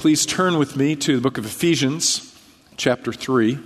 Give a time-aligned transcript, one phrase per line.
[0.00, 2.34] please turn with me to the book of Ephesians,
[2.78, 3.58] chapter 3.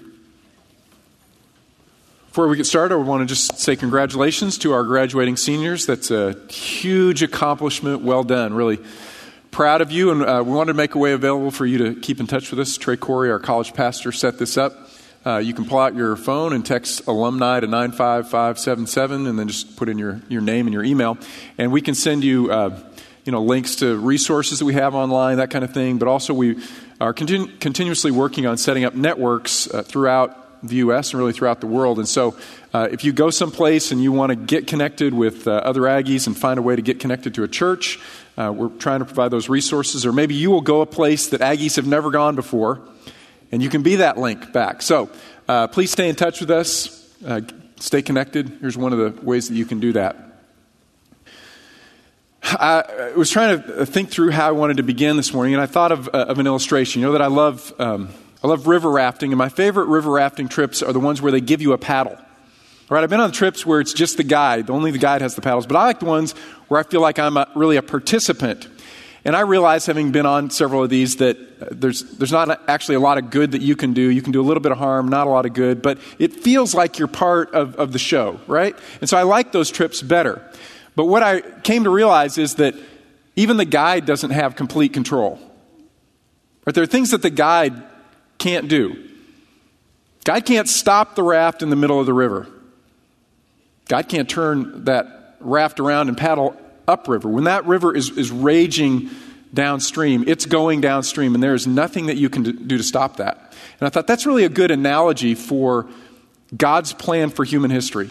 [2.27, 5.87] Before we get started, I want to just say congratulations to our graduating seniors.
[5.87, 8.03] That's a huge accomplishment.
[8.03, 8.53] Well done.
[8.53, 8.81] Really
[9.53, 10.11] proud of you.
[10.11, 12.51] And uh, we wanted to make a way available for you to keep in touch
[12.51, 12.77] with us.
[12.79, 14.73] Trey Corey, our college pastor, set this up.
[15.25, 19.77] Uh, you can pull out your phone and text alumni to 95577 and then just
[19.77, 21.17] put in your, your name and your email.
[21.59, 22.77] And we can send you, uh,
[23.25, 25.99] you know, links to resources that we have online, that kind of thing.
[25.99, 26.63] But also, we
[27.01, 31.13] are continu- continuously working on setting up networks uh, throughout the U.S.
[31.13, 31.99] and really throughout the world.
[31.99, 32.37] And so,
[32.73, 36.27] uh, if you go someplace and you want to get connected with uh, other Aggies
[36.27, 37.99] and find a way to get connected to a church,
[38.37, 40.05] uh, we're trying to provide those resources.
[40.05, 42.81] Or maybe you will go a place that Aggies have never gone before,
[43.53, 44.83] and you can be that link back.
[44.83, 45.11] So,
[45.49, 47.01] uh, please stay in touch with us.
[47.25, 47.43] Uh,
[47.77, 48.59] stay connected.
[48.61, 50.34] Here's one of the ways that you can do that.
[52.47, 55.67] I was trying to think through how I wanted to begin this morning, and I
[55.67, 57.01] thought of, uh, of an illustration.
[57.01, 58.11] You know that I love um,
[58.43, 61.41] I love river rafting, and my favorite river rafting trips are the ones where they
[61.41, 62.13] give you a paddle.
[62.13, 62.21] All
[62.91, 65.41] right, I've been on trips where it's just the guide, only the guide has the
[65.41, 66.33] paddles, but I like the ones
[66.69, 68.69] where I feel like I'm a, really a participant.
[69.25, 72.97] And I realize, having been on several of these, that uh, there's, there's not actually
[72.97, 74.03] a lot of good that you can do.
[74.03, 76.35] You can do a little bit of harm, not a lot of good, but it
[76.35, 78.77] feels like you're part of, of the show, right?
[79.01, 80.47] And so I like those trips better.
[80.97, 82.75] But what I came to realize is that
[83.37, 85.39] even the guide doesn't have complete control.
[86.65, 86.75] Right?
[86.75, 87.83] There are things that the guide
[88.39, 89.11] can't do.
[90.25, 92.47] God can't stop the raft in the middle of the river.
[93.89, 96.57] God can't turn that raft around and paddle
[96.89, 97.29] upriver.
[97.29, 99.11] When that river is, is raging
[99.53, 103.53] downstream, it's going downstream, and there is nothing that you can do to stop that.
[103.79, 105.87] And I thought that's really a good analogy for
[106.57, 108.11] God's plan for human history.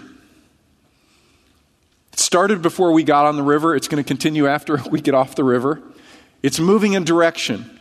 [2.13, 5.15] It started before we got on the river, it's going to continue after we get
[5.15, 5.81] off the river.
[6.41, 7.79] It's moving in direction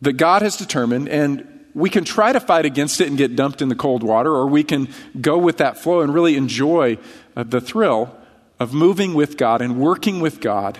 [0.00, 3.62] that God has determined, and we can try to fight against it and get dumped
[3.62, 4.88] in the cold water, or we can
[5.20, 6.98] go with that flow and really enjoy
[7.36, 8.16] uh, the thrill
[8.58, 10.78] of moving with God and working with God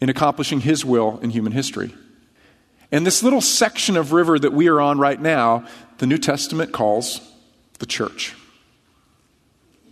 [0.00, 1.94] in accomplishing His will in human history.
[2.92, 5.66] And this little section of river that we are on right now,
[5.98, 7.20] the New Testament calls
[7.78, 8.34] the church.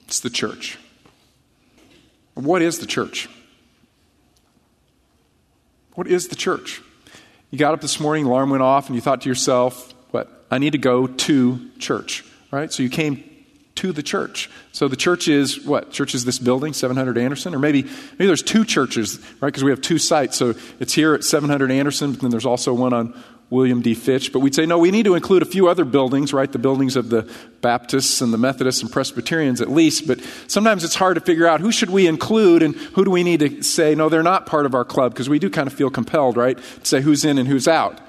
[0.04, 0.78] It's the church.
[2.40, 3.28] What is the church?
[5.94, 6.80] What is the church?
[7.50, 10.46] You got up this morning, alarm went off, and you thought to yourself, what?
[10.50, 12.72] I need to go to church, right?
[12.72, 13.24] So you came
[13.76, 14.50] to the church.
[14.72, 15.90] So the church is what?
[15.90, 19.48] Church is this building, 700 Anderson, or maybe maybe there's two churches, right?
[19.48, 20.36] Because we have two sites.
[20.36, 23.94] So it's here at 700 Anderson, but then there's also one on William D.
[23.94, 24.32] Fitch.
[24.32, 26.50] But we'd say, no, we need to include a few other buildings, right?
[26.50, 27.30] The buildings of the
[27.60, 30.06] Baptists and the Methodists and Presbyterians at least.
[30.06, 33.24] But sometimes it's hard to figure out who should we include and who do we
[33.24, 35.72] need to say, no, they're not part of our club, because we do kind of
[35.72, 36.56] feel compelled, right?
[36.56, 38.00] To say who's in and who's out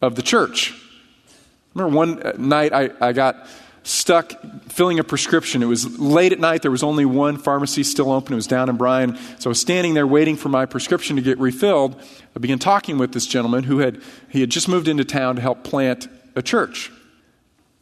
[0.00, 0.74] of the church.
[1.74, 3.46] remember one uh, night I, I got
[3.82, 4.34] stuck
[4.68, 5.62] filling a prescription.
[5.62, 6.62] It was late at night.
[6.62, 8.32] There was only one pharmacy still open.
[8.32, 9.18] It was down in Bryan.
[9.38, 12.00] So I was standing there waiting for my prescription to get refilled.
[12.34, 15.42] I began talking with this gentleman who had he had just moved into town to
[15.42, 16.90] help plant a church.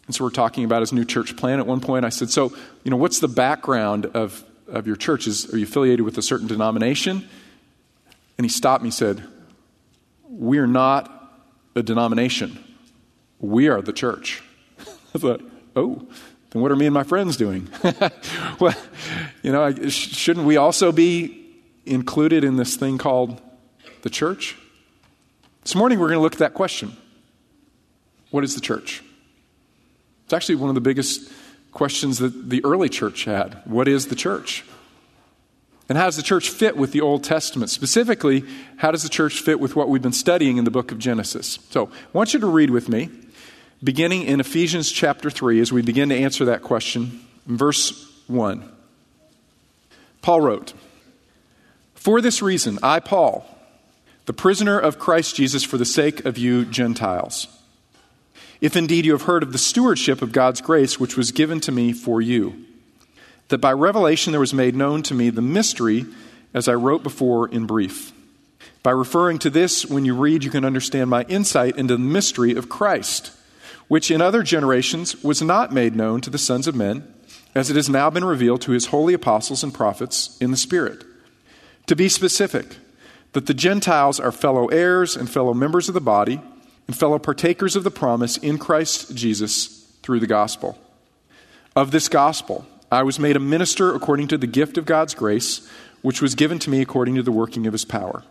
[0.06, 1.60] And so we're talking about his new church plan.
[1.60, 2.52] At one point I said, "So,
[2.82, 5.26] you know, what's the background of of your church?
[5.26, 7.28] Is, are you affiliated with a certain denomination?"
[8.38, 9.22] And he stopped me and said,
[10.28, 11.32] "We're not
[11.76, 12.58] a denomination.
[13.38, 14.42] We are the church."
[15.14, 15.42] I thought,
[15.76, 16.06] oh,
[16.50, 17.68] then what are me and my friends doing?
[18.60, 18.74] well,
[19.42, 21.46] you know, shouldn't we also be
[21.86, 23.40] included in this thing called
[24.02, 24.56] the church?
[25.62, 26.96] This morning we're going to look at that question.
[28.30, 29.02] What is the church?
[30.24, 31.30] It's actually one of the biggest
[31.72, 33.60] questions that the early church had.
[33.64, 34.64] What is the church?
[35.88, 37.68] And how does the church fit with the Old Testament?
[37.70, 38.44] Specifically,
[38.76, 41.58] how does the church fit with what we've been studying in the book of Genesis?
[41.70, 43.10] So, I want you to read with me
[43.82, 48.70] beginning in Ephesians chapter 3, as we begin to answer that question, verse 1.
[50.22, 50.74] Paul wrote,
[51.94, 53.46] For this reason, I, Paul,
[54.26, 57.46] the prisoner of Christ Jesus for the sake of you Gentiles,
[58.60, 61.72] if indeed you have heard of the stewardship of God's grace which was given to
[61.72, 62.66] me for you,
[63.48, 66.04] that by revelation there was made known to me the mystery,
[66.52, 68.12] as I wrote before in brief.
[68.82, 72.54] By referring to this, when you read, you can understand my insight into the mystery
[72.54, 73.32] of Christ
[73.90, 77.02] which in other generations was not made known to the sons of men,
[77.56, 81.02] as it has now been revealed to his holy apostles and prophets in the Spirit.
[81.88, 82.76] To be specific,
[83.32, 86.40] that the Gentiles are fellow heirs and fellow members of the body,
[86.86, 90.78] and fellow partakers of the promise in Christ Jesus through the gospel.
[91.74, 95.68] Of this gospel, I was made a minister according to the gift of God's grace,
[96.00, 98.22] which was given to me according to the working of his power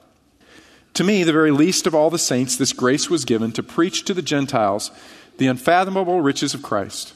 [0.93, 4.05] To me, the very least of all the saints, this grace was given to preach
[4.05, 4.91] to the Gentiles
[5.39, 7.13] the unfathomable riches of Christ,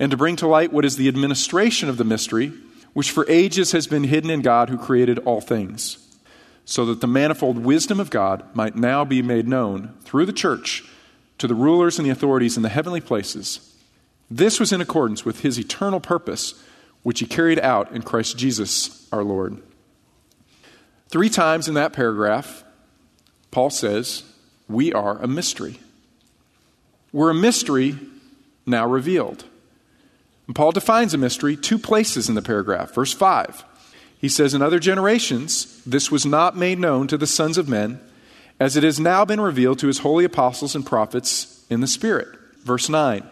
[0.00, 2.52] and to bring to light what is the administration of the mystery,
[2.94, 5.98] which for ages has been hidden in God who created all things,
[6.64, 10.84] so that the manifold wisdom of God might now be made known through the church
[11.38, 13.76] to the rulers and the authorities in the heavenly places.
[14.30, 16.54] This was in accordance with his eternal purpose,
[17.02, 19.62] which he carried out in Christ Jesus our Lord.
[21.08, 22.64] Three times in that paragraph,
[23.50, 24.22] Paul says,
[24.68, 25.80] We are a mystery.
[27.12, 27.98] We're a mystery
[28.66, 29.44] now revealed.
[30.46, 32.94] And Paul defines a mystery two places in the paragraph.
[32.94, 33.64] Verse 5,
[34.18, 38.00] he says, In other generations, this was not made known to the sons of men,
[38.58, 42.28] as it has now been revealed to his holy apostles and prophets in the Spirit.
[42.64, 43.26] Verse 9,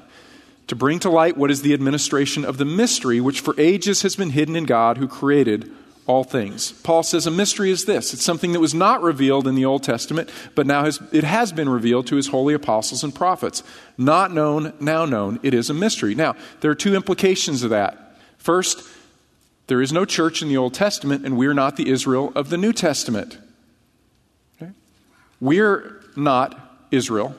[0.66, 4.16] to bring to light what is the administration of the mystery which for ages has
[4.16, 5.70] been hidden in God who created
[6.06, 6.72] all things.
[6.72, 9.82] Paul says a mystery is this it's something that was not revealed in the Old
[9.82, 13.62] Testament, but now has, it has been revealed to his holy apostles and prophets.
[13.96, 15.38] Not known, now known.
[15.42, 16.14] It is a mystery.
[16.14, 18.16] Now, there are two implications of that.
[18.38, 18.82] First,
[19.66, 22.56] there is no church in the Old Testament, and we're not the Israel of the
[22.56, 23.38] New Testament.
[24.60, 24.72] Okay?
[25.40, 27.36] We're not Israel,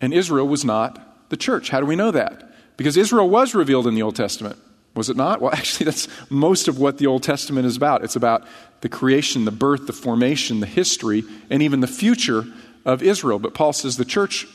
[0.00, 1.70] and Israel was not the church.
[1.70, 2.44] How do we know that?
[2.76, 4.56] Because Israel was revealed in the Old Testament.
[4.98, 5.40] Was it not?
[5.40, 8.04] Well, actually, that's most of what the Old Testament is about.
[8.04, 8.46] It's about
[8.82, 12.44] the creation, the birth, the formation, the history, and even the future
[12.84, 13.38] of Israel.
[13.38, 14.46] But Paul says the church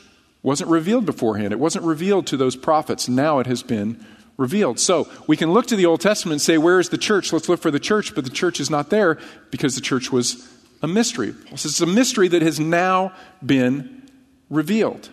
[0.42, 3.08] wasn't revealed beforehand, it wasn't revealed to those prophets.
[3.08, 4.04] Now it has been
[4.36, 4.78] revealed.
[4.78, 7.32] So we can look to the Old Testament and say, Where is the church?
[7.32, 8.14] Let's look for the church.
[8.14, 9.18] But the church is not there
[9.50, 10.48] because the church was
[10.82, 11.32] a mystery.
[11.32, 13.12] Paul says it's a mystery that has now
[13.44, 14.02] been
[14.50, 15.08] revealed.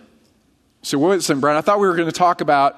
[0.84, 1.58] So, a second, Brian.
[1.58, 2.76] I thought we were going to talk about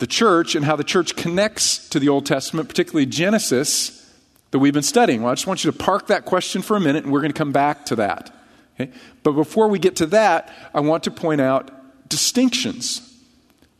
[0.00, 4.10] the church and how the church connects to the Old Testament, particularly Genesis,
[4.50, 5.22] that we've been studying.
[5.22, 7.32] Well, I just want you to park that question for a minute, and we're going
[7.32, 8.34] to come back to that.
[8.74, 8.90] Okay?
[9.22, 13.06] But before we get to that, I want to point out distinctions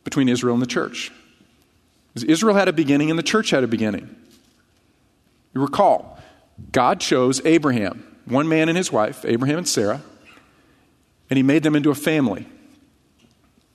[0.04, 1.10] between Israel and the church.
[2.14, 4.14] Israel had a beginning, and the church had a beginning.
[5.54, 6.18] You recall,
[6.70, 10.02] God chose Abraham, one man and his wife, Abraham and Sarah,
[11.30, 12.46] and he made them into a family.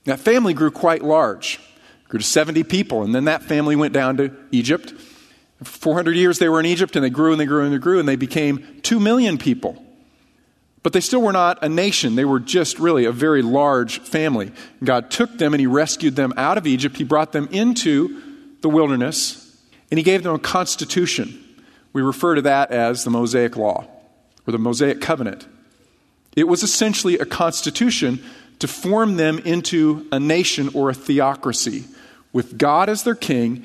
[0.04, 1.58] That family grew quite large
[2.08, 4.92] grew to 70 people, and then that family went down to Egypt.
[5.58, 7.78] For 400 years they were in Egypt, and they grew and they grew and they
[7.78, 9.82] grew, and they became 2 million people.
[10.82, 12.14] But they still were not a nation.
[12.14, 14.52] They were just really a very large family.
[14.84, 16.96] God took them and He rescued them out of Egypt.
[16.96, 18.22] He brought them into
[18.60, 19.60] the wilderness,
[19.90, 21.42] and He gave them a constitution.
[21.92, 23.88] We refer to that as the Mosaic Law
[24.46, 25.48] or the Mosaic Covenant.
[26.36, 28.22] It was essentially a constitution
[28.58, 31.84] to form them into a nation or a theocracy
[32.36, 33.64] with God as their king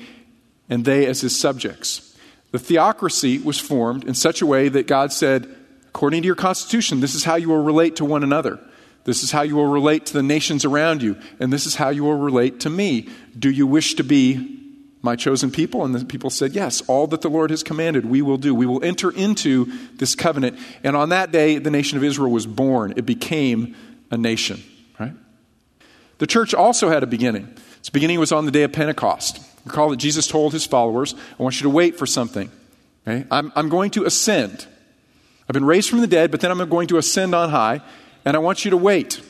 [0.70, 2.16] and they as his subjects.
[2.52, 5.46] The theocracy was formed in such a way that God said,
[5.88, 8.58] according to your constitution, this is how you will relate to one another.
[9.04, 11.90] This is how you will relate to the nations around you, and this is how
[11.90, 13.10] you will relate to me.
[13.38, 14.58] Do you wish to be
[15.02, 15.84] my chosen people?
[15.84, 18.54] And the people said, Yes, all that the Lord has commanded, we will do.
[18.54, 20.58] We will enter into this covenant.
[20.82, 22.94] And on that day, the nation of Israel was born.
[22.96, 23.76] It became
[24.10, 24.62] a nation,
[24.98, 25.12] right?
[26.16, 27.54] The church also had a beginning.
[27.82, 29.40] Its beginning was on the day of Pentecost.
[29.64, 32.48] Recall that Jesus told his followers, I want you to wait for something.
[33.04, 33.26] Okay?
[33.28, 34.68] I'm, I'm going to ascend.
[35.48, 37.80] I've been raised from the dead, but then I'm going to ascend on high,
[38.24, 39.20] and I want you to wait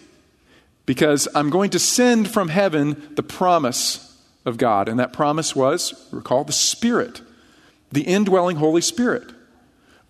[0.85, 4.87] because I'm going to send from heaven the promise of God.
[4.87, 7.23] And that promise was, recall, the Spirit,
[7.91, 9.33] the indwelling Holy Spirit.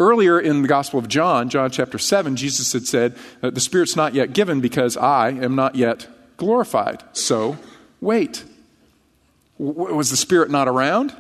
[0.01, 3.95] Earlier in the Gospel of John, John chapter 7, Jesus had said, uh, The Spirit's
[3.95, 7.05] not yet given because I am not yet glorified.
[7.13, 7.57] So
[8.03, 8.45] wait.
[9.59, 11.17] W- was the Spirit not around?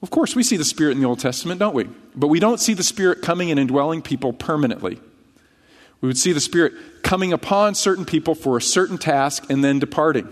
[0.00, 1.88] Of course, we see the Spirit in the Old Testament, don't we?
[2.14, 5.00] But we don't see the Spirit coming and indwelling people permanently.
[6.00, 9.80] We would see the Spirit coming upon certain people for a certain task and then
[9.80, 10.28] departing.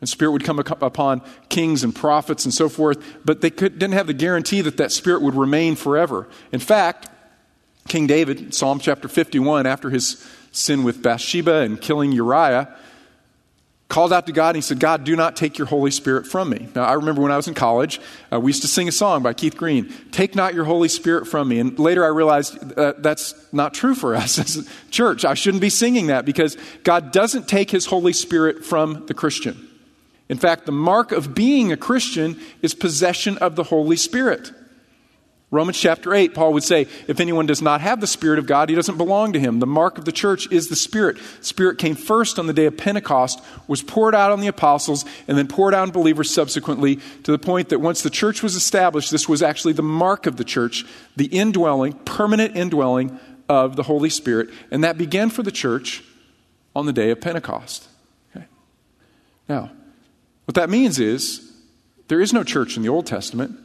[0.00, 3.94] And Spirit would come upon kings and prophets and so forth, but they could, didn't
[3.94, 6.28] have the guarantee that that Spirit would remain forever.
[6.52, 7.08] In fact,
[7.88, 12.74] King David, Psalm chapter 51, after his sin with Bathsheba and killing Uriah,
[13.94, 16.50] called out to God and he said, God, do not take your Holy Spirit from
[16.50, 16.66] me.
[16.74, 18.00] Now, I remember when I was in college,
[18.32, 21.28] uh, we used to sing a song by Keith Green, Take Not Your Holy Spirit
[21.28, 21.60] from Me.
[21.60, 25.24] And later I realized uh, that's not true for us as a church.
[25.24, 29.64] I shouldn't be singing that because God doesn't take his Holy Spirit from the Christian.
[30.28, 34.50] In fact, the mark of being a Christian is possession of the Holy Spirit.
[35.54, 38.68] Romans chapter 8, Paul would say, if anyone does not have the Spirit of God,
[38.68, 39.60] he doesn't belong to him.
[39.60, 41.16] The mark of the church is the Spirit.
[41.42, 45.38] Spirit came first on the day of Pentecost, was poured out on the apostles, and
[45.38, 49.12] then poured out on believers subsequently, to the point that once the church was established,
[49.12, 50.84] this was actually the mark of the church,
[51.14, 56.02] the indwelling, permanent indwelling of the Holy Spirit, and that began for the church
[56.74, 57.86] on the day of Pentecost.
[58.34, 58.46] Okay?
[59.48, 59.70] Now,
[60.46, 61.52] what that means is
[62.08, 63.56] there is no church in the Old Testament,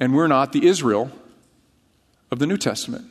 [0.00, 1.10] and we're not the Israel
[2.30, 3.06] of the New Testament.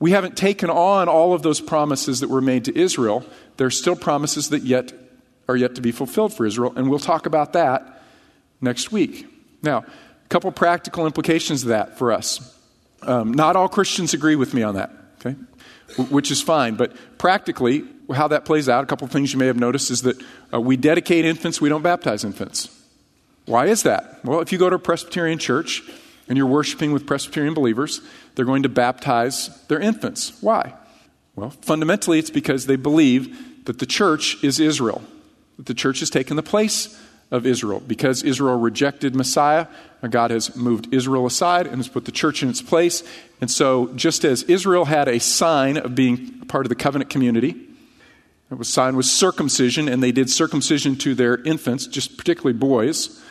[0.00, 3.24] We haven't taken on all of those promises that were made to Israel.
[3.56, 4.92] There are still promises that yet
[5.48, 8.02] are yet to be fulfilled for Israel, and we'll talk about that
[8.60, 9.26] next week.
[9.62, 12.54] Now, a couple practical implications of that for us.
[13.02, 15.36] Um, not all Christians agree with me on that, okay?
[16.10, 17.84] Which is fine, but practically,
[18.14, 20.22] how that plays out, a couple things you may have noticed is that
[20.52, 22.68] uh, we dedicate infants, we don't baptize infants.
[23.48, 24.22] Why is that?
[24.24, 25.82] Well, if you go to a Presbyterian church
[26.28, 28.02] and you're worshiping with Presbyterian believers,
[28.34, 30.34] they're going to baptize their infants.
[30.42, 30.74] Why?
[31.34, 35.02] Well, fundamentally, it's because they believe that the church is Israel,
[35.56, 37.00] that the church has taken the place
[37.30, 37.80] of Israel.
[37.80, 39.66] Because Israel rejected Messiah,
[40.10, 43.02] God has moved Israel aside and has put the church in its place.
[43.40, 47.54] And so, just as Israel had a sign of being part of the covenant community,
[48.50, 53.22] it was sign was circumcision, and they did circumcision to their infants, just particularly boys.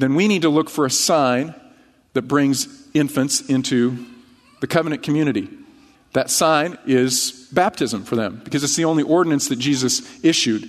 [0.00, 1.54] Then we need to look for a sign
[2.14, 4.06] that brings infants into
[4.60, 5.48] the covenant community.
[6.12, 10.68] That sign is baptism for them because it's the only ordinance that Jesus issued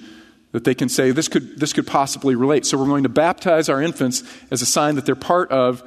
[0.51, 2.65] that they can say this could, this could possibly relate.
[2.65, 5.81] So we're going to baptize our infants as a sign that they're part of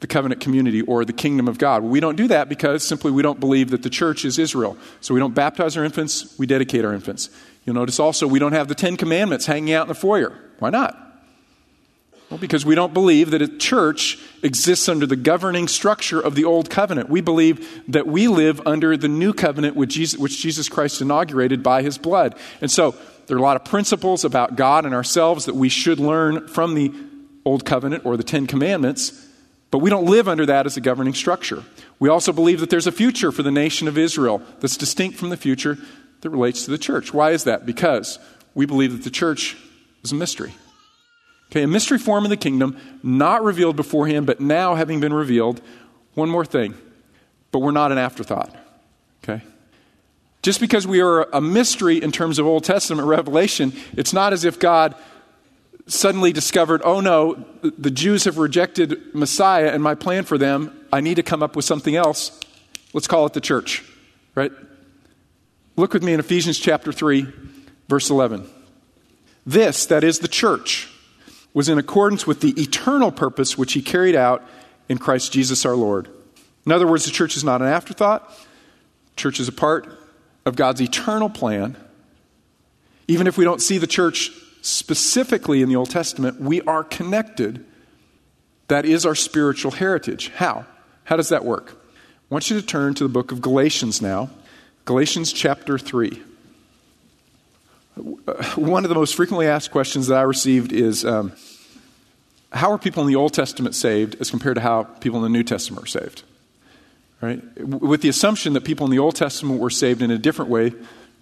[0.00, 1.84] the covenant community or the kingdom of God.
[1.84, 4.76] We don't do that because simply we don't believe that the church is Israel.
[5.00, 7.30] So we don't baptize our infants, we dedicate our infants.
[7.64, 10.36] You'll notice also we don't have the Ten Commandments hanging out in the foyer.
[10.58, 11.09] Why not?
[12.30, 16.44] Well, because we don't believe that a church exists under the governing structure of the
[16.44, 17.10] old covenant.
[17.10, 21.64] We believe that we live under the new covenant which Jesus, which Jesus Christ inaugurated
[21.64, 22.36] by his blood.
[22.60, 22.94] And so
[23.26, 26.74] there are a lot of principles about God and ourselves that we should learn from
[26.74, 26.92] the
[27.44, 29.26] Old Covenant or the Ten Commandments,
[29.72, 31.64] but we don't live under that as a governing structure.
[31.98, 35.30] We also believe that there's a future for the nation of Israel that's distinct from
[35.30, 35.78] the future
[36.20, 37.12] that relates to the church.
[37.12, 37.66] Why is that?
[37.66, 38.20] Because
[38.54, 39.56] we believe that the church
[40.04, 40.54] is a mystery.
[41.50, 45.60] Okay, a mystery form of the kingdom, not revealed beforehand, but now having been revealed.
[46.14, 46.74] One more thing,
[47.50, 48.54] but we're not an afterthought.
[49.24, 49.42] Okay?
[50.42, 54.44] Just because we are a mystery in terms of Old Testament revelation, it's not as
[54.44, 54.94] if God
[55.86, 60.86] suddenly discovered, oh no, the Jews have rejected Messiah and my plan for them.
[60.92, 62.38] I need to come up with something else.
[62.92, 63.84] Let's call it the church,
[64.34, 64.52] right?
[65.76, 67.26] Look with me in Ephesians chapter 3,
[67.88, 68.48] verse 11.
[69.46, 70.89] This, that is the church,
[71.52, 74.42] was in accordance with the eternal purpose which he carried out
[74.88, 76.08] in Christ Jesus our Lord.
[76.66, 78.30] In other words, the church is not an afterthought.
[79.16, 79.88] Church is a part
[80.46, 81.76] of God's eternal plan,
[83.08, 84.30] even if we don't see the church
[84.62, 87.64] specifically in the Old Testament, we are connected.
[88.68, 90.28] That is our spiritual heritage.
[90.28, 90.64] How?
[91.04, 91.72] How does that work?
[91.72, 94.30] I want you to turn to the book of Galatians now,
[94.84, 96.22] Galatians chapter 3.
[98.56, 101.32] One of the most frequently asked questions that I received is um,
[102.52, 105.36] How are people in the Old Testament saved as compared to how people in the
[105.36, 106.22] New Testament are saved?
[107.20, 107.42] Right?
[107.58, 110.72] With the assumption that people in the Old Testament were saved in a different way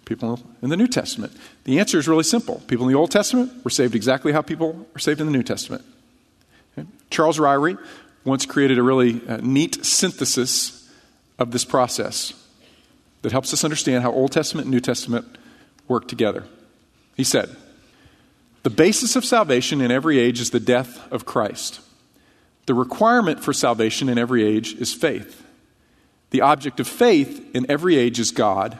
[0.05, 1.31] people in the New Testament.
[1.65, 2.63] The answer is really simple.
[2.67, 5.43] People in the Old Testament were saved exactly how people are saved in the New
[5.43, 5.85] Testament.
[6.77, 6.87] Okay?
[7.11, 7.77] Charles Ryrie
[8.25, 10.89] once created a really uh, neat synthesis
[11.37, 12.33] of this process
[13.21, 15.37] that helps us understand how Old Testament and New Testament
[15.87, 16.45] work together.
[17.19, 17.53] He said,
[18.63, 21.81] The basis of salvation in every age is the death of Christ.
[22.65, 25.45] The requirement for salvation in every age is faith.
[26.29, 28.79] The object of faith in every age is God.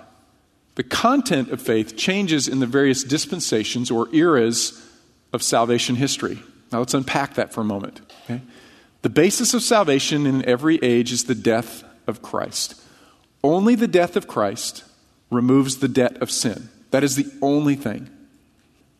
[0.76, 4.88] The content of faith changes in the various dispensations or eras
[5.34, 6.40] of salvation history.
[6.72, 8.00] Now let's unpack that for a moment.
[8.24, 8.40] Okay?
[9.02, 12.82] The basis of salvation in every age is the death of Christ.
[13.44, 14.86] Only the death of Christ
[15.30, 16.70] removes the debt of sin.
[16.92, 18.10] That is the only thing.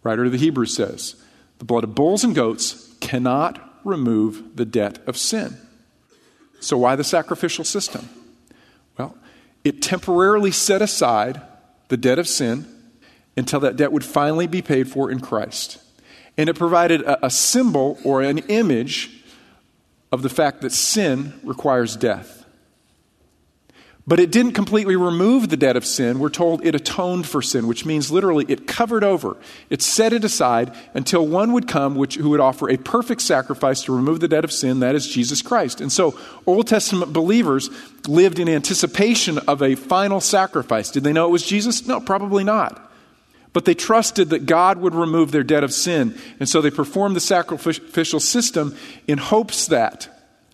[0.04, 1.16] Writer of the Hebrews says,
[1.60, 5.58] the blood of bulls and goats cannot remove the debt of sin.
[6.62, 8.10] So, why the sacrificial system?
[8.98, 9.16] Well,
[9.64, 11.42] it temporarily set aside
[11.90, 12.66] the debt of sin
[13.38, 15.82] until that debt would finally be paid for in Christ.
[16.38, 19.24] And it provided a, a symbol or an image
[20.12, 22.39] of the fact that sin requires death.
[24.08, 26.18] But it didn't completely remove the debt of sin.
[26.18, 29.38] We're told it atoned for sin, which means literally it covered over.
[29.70, 33.84] It set it aside until one would come which, who would offer a perfect sacrifice
[33.84, 35.80] to remove the debt of sin, that is Jesus Christ.
[35.80, 37.70] And so Old Testament believers
[38.08, 40.90] lived in anticipation of a final sacrifice.
[40.90, 41.86] Did they know it was Jesus?
[41.86, 42.92] No, probably not.
[43.54, 46.18] But they trusted that God would remove their debt of sin.
[46.40, 48.76] And so they performed the sacrificial system
[49.08, 50.08] in hopes that,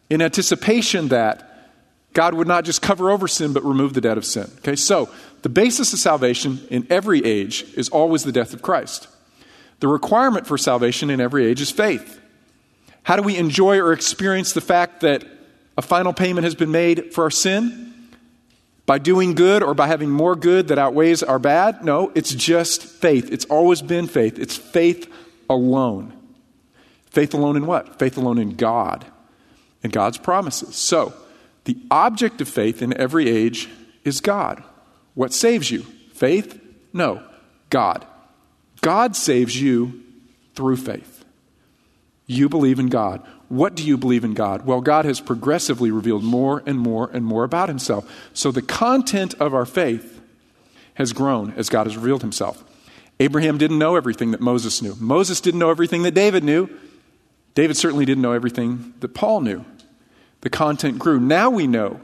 [0.09, 1.54] in anticipation that,
[2.15, 4.49] God would not just cover over sin, but remove the debt of sin.
[4.59, 5.09] Okay, so
[5.41, 9.09] the basis of salvation in every age is always the death of Christ.
[9.81, 12.19] The requirement for salvation in every age is faith.
[13.03, 15.25] How do we enjoy or experience the fact that
[15.77, 18.07] a final payment has been made for our sin?
[18.85, 21.83] By doing good or by having more good that outweighs our bad?
[21.83, 23.29] No, it's just faith.
[23.29, 24.39] It's always been faith.
[24.39, 25.11] It's faith
[25.49, 26.13] alone.
[27.09, 27.99] Faith alone in what?
[27.99, 29.05] Faith alone in God
[29.83, 30.75] and God's promises.
[30.77, 31.13] So,
[31.65, 33.69] the object of faith in every age
[34.03, 34.63] is God.
[35.13, 35.81] What saves you?
[36.13, 36.59] Faith?
[36.93, 37.23] No,
[37.69, 38.05] God.
[38.81, 40.03] God saves you
[40.55, 41.25] through faith.
[42.27, 43.25] You believe in God.
[43.49, 44.65] What do you believe in God?
[44.65, 48.09] Well, God has progressively revealed more and more and more about himself.
[48.33, 50.21] So the content of our faith
[50.95, 52.63] has grown as God has revealed himself.
[53.19, 54.95] Abraham didn't know everything that Moses knew.
[54.99, 56.69] Moses didn't know everything that David knew.
[57.53, 59.63] David certainly didn't know everything that Paul knew.
[60.45, 61.19] The content grew.
[61.19, 61.99] Now we know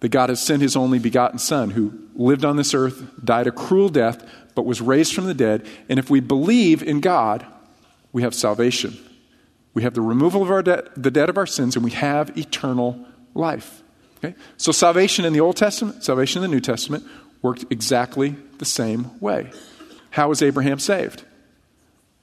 [0.00, 3.52] that God has sent his only begotten Son who lived on this earth, died a
[3.52, 5.66] cruel death, but was raised from the dead.
[5.90, 7.44] And if we believe in God,
[8.10, 8.96] we have salvation.
[9.74, 12.38] We have the removal of our debt, the debt of our sins, and we have
[12.38, 13.82] eternal life.
[14.16, 14.34] Okay?
[14.56, 17.04] So salvation in the Old Testament, salvation in the New Testament
[17.42, 19.50] worked exactly the same way.
[20.08, 21.22] How was Abraham saved?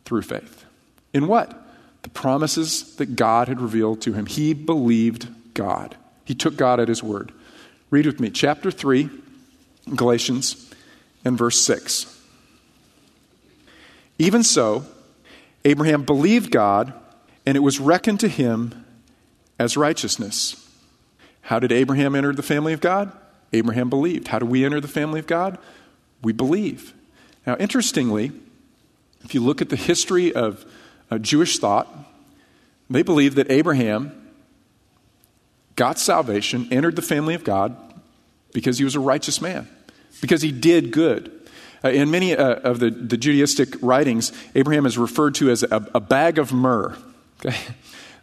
[0.05, 0.65] Through faith.
[1.13, 1.55] In what?
[2.01, 4.25] The promises that God had revealed to him.
[4.25, 5.95] He believed God.
[6.25, 7.31] He took God at his word.
[7.89, 9.09] Read with me, chapter 3,
[9.95, 10.73] Galatians,
[11.25, 12.19] and verse 6.
[14.17, 14.85] Even so,
[15.65, 16.93] Abraham believed God
[17.45, 18.85] and it was reckoned to him
[19.59, 20.69] as righteousness.
[21.41, 23.11] How did Abraham enter the family of God?
[23.51, 24.29] Abraham believed.
[24.29, 25.57] How do we enter the family of God?
[26.21, 26.93] We believe.
[27.45, 28.31] Now, interestingly,
[29.23, 30.65] if you look at the history of
[31.09, 31.87] uh, Jewish thought,
[32.89, 34.20] they believe that Abraham
[35.81, 37.75] got salvation, entered the family of God
[38.53, 39.67] because he was a righteous man,
[40.21, 41.31] because he did good.
[41.83, 45.83] Uh, in many uh, of the, the Judaistic writings, Abraham is referred to as a,
[45.95, 46.95] a bag of myrrh.
[47.43, 47.57] Okay?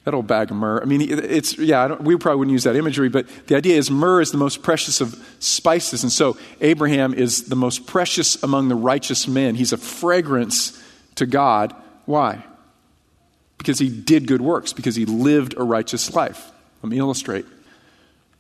[0.05, 0.81] That old bag of myrrh.
[0.81, 4.23] I mean, it's, yeah, we probably wouldn't use that imagery, but the idea is myrrh
[4.23, 6.03] is the most precious of spices.
[6.03, 9.55] And so Abraham is the most precious among the righteous men.
[9.55, 10.83] He's a fragrance
[11.17, 11.75] to God.
[12.07, 12.43] Why?
[13.59, 16.53] Because he did good works, because he lived a righteous life.
[16.83, 17.47] Let me illustrate.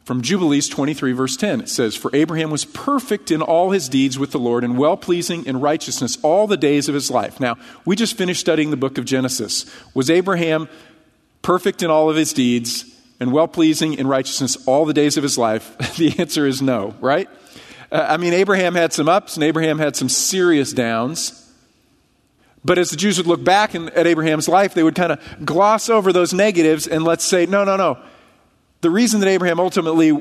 [0.09, 4.18] From Jubilees 23, verse 10, it says, For Abraham was perfect in all his deeds
[4.18, 7.40] with the Lord and well pleasing in righteousness all the days of his life.
[7.40, 9.66] Now, we just finished studying the book of Genesis.
[9.92, 10.70] Was Abraham
[11.42, 12.87] perfect in all of his deeds
[13.20, 15.77] and well pleasing in righteousness all the days of his life?
[15.98, 17.29] the answer is no, right?
[17.92, 21.53] Uh, I mean, Abraham had some ups and Abraham had some serious downs.
[22.64, 25.44] But as the Jews would look back in, at Abraham's life, they would kind of
[25.44, 27.98] gloss over those negatives and let's say, no, no, no.
[28.81, 30.12] The reason that Abraham ultimately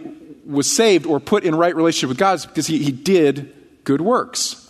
[0.45, 4.01] was saved or put in right relationship with God is because he, he did good
[4.01, 4.63] works.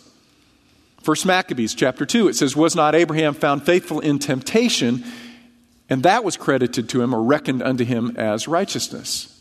[1.02, 5.04] First Maccabees chapter 2, it says, Was not Abraham found faithful in temptation?
[5.88, 9.34] And that was credited to him or reckoned unto him as righteousness.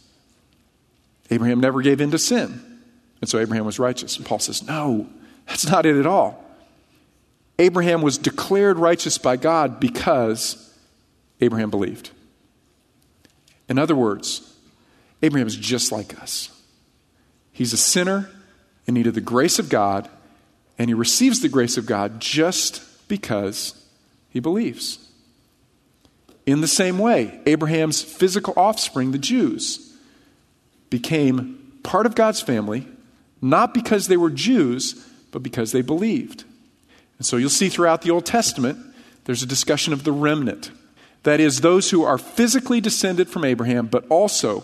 [1.29, 2.63] Abraham never gave in to sin.
[3.19, 4.15] And so Abraham was righteous.
[4.15, 5.07] And Paul says, No,
[5.45, 6.43] that's not it at all.
[7.59, 10.73] Abraham was declared righteous by God because
[11.41, 12.11] Abraham believed.
[13.69, 14.53] In other words,
[15.21, 16.49] Abraham is just like us.
[17.51, 18.29] He's a sinner
[18.85, 20.09] in need of the grace of God,
[20.77, 23.83] and he receives the grace of God just because
[24.29, 24.99] he believes.
[26.45, 29.93] In the same way, Abraham's physical offspring, the Jews,
[30.89, 32.87] became part of God's family,
[33.41, 36.45] not because they were Jews, but because they believed.
[37.17, 38.77] And so you'll see throughout the Old Testament,
[39.25, 40.71] there's a discussion of the remnant.
[41.27, 44.63] That is, those who are physically descended from Abraham, but also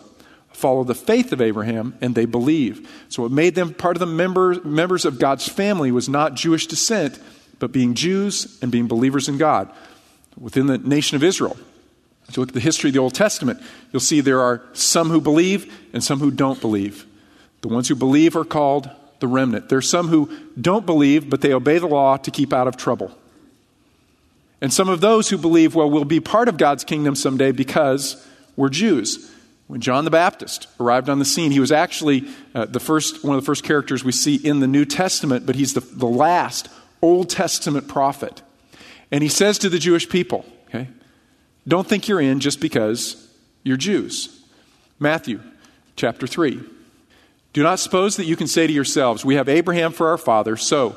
[0.54, 2.90] follow the faith of Abraham and they believe.
[3.10, 6.66] So, what made them part of the member, members of God's family was not Jewish
[6.68, 7.20] descent,
[7.60, 9.74] but being Jews and being believers in God
[10.38, 11.58] within the nation of Israel.
[12.30, 15.10] If you look at the history of the Old Testament, you'll see there are some
[15.10, 17.06] who believe and some who don't believe.
[17.60, 19.68] The ones who believe are called the remnant.
[19.68, 22.78] There are some who don't believe, but they obey the law to keep out of
[22.78, 23.14] trouble.
[24.64, 28.26] And some of those who believe, well, we'll be part of God's kingdom someday because
[28.56, 29.30] we're Jews.
[29.68, 33.36] When John the Baptist arrived on the scene, he was actually uh, the first, one
[33.36, 36.70] of the first characters we see in the New Testament, but he's the, the last
[37.02, 38.42] Old Testament prophet.
[39.12, 40.88] And he says to the Jewish people, okay,
[41.68, 44.46] don't think you're in just because you're Jews.
[44.98, 45.42] Matthew
[45.98, 46.64] chapter 3.
[47.52, 50.56] Do not suppose that you can say to yourselves, We have Abraham for our father,
[50.56, 50.96] so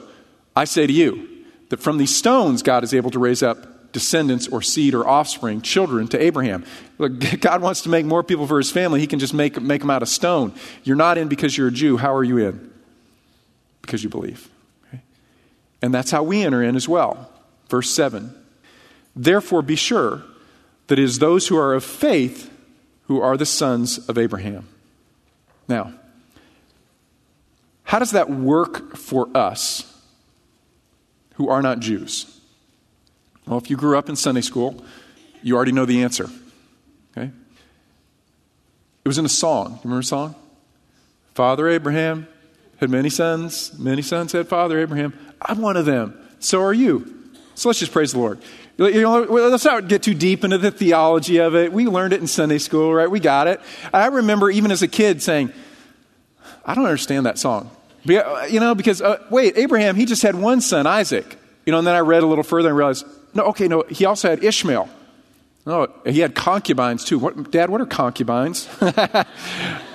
[0.55, 1.36] I say to you
[1.69, 5.63] that from these stones God is able to raise up descendants or seed or offspring,
[5.63, 6.65] children to Abraham.
[6.99, 9.01] Look, God wants to make more people for his family.
[9.01, 10.53] He can just make, make them out of stone.
[10.85, 11.97] You're not in because you're a Jew.
[11.97, 12.73] How are you in?
[13.81, 14.51] Because you believe.
[14.89, 15.03] Okay?
[15.81, 17.31] And that's how we enter in as well.
[17.69, 18.35] Verse 7
[19.15, 20.23] Therefore, be sure
[20.89, 22.51] that it is those who are of faith
[23.05, 24.69] who are the sons of Abraham.
[25.69, 25.95] Now,
[27.85, 29.96] how does that work for us
[31.37, 32.41] who are not Jews?
[33.47, 34.85] Well, if you grew up in Sunday school,
[35.43, 36.29] you already know the answer.
[37.17, 37.31] Okay?
[39.05, 39.73] It was in a song.
[39.73, 40.35] You remember a song?
[41.35, 42.27] Father Abraham
[42.79, 43.79] had many sons.
[43.79, 45.13] Many sons had Father Abraham.
[45.41, 46.19] I'm one of them.
[46.41, 47.13] So are you.
[47.55, 48.41] So let's just praise the Lord.
[48.79, 51.73] You know, let's not get too deep into the theology of it.
[51.73, 53.11] We learned it in Sunday school, right?
[53.11, 53.61] We got it.
[53.95, 55.53] I remember even as a kid saying,
[56.65, 57.71] I don't understand that song.
[58.09, 61.37] You know, because, uh, wait, Abraham, he just had one son, Isaac.
[61.65, 64.05] You know, and then I read a little further and realized, no, okay, no, he
[64.05, 64.89] also had Ishmael.
[65.67, 67.19] No, he had concubines too.
[67.19, 68.69] What, Dad, what are concubines?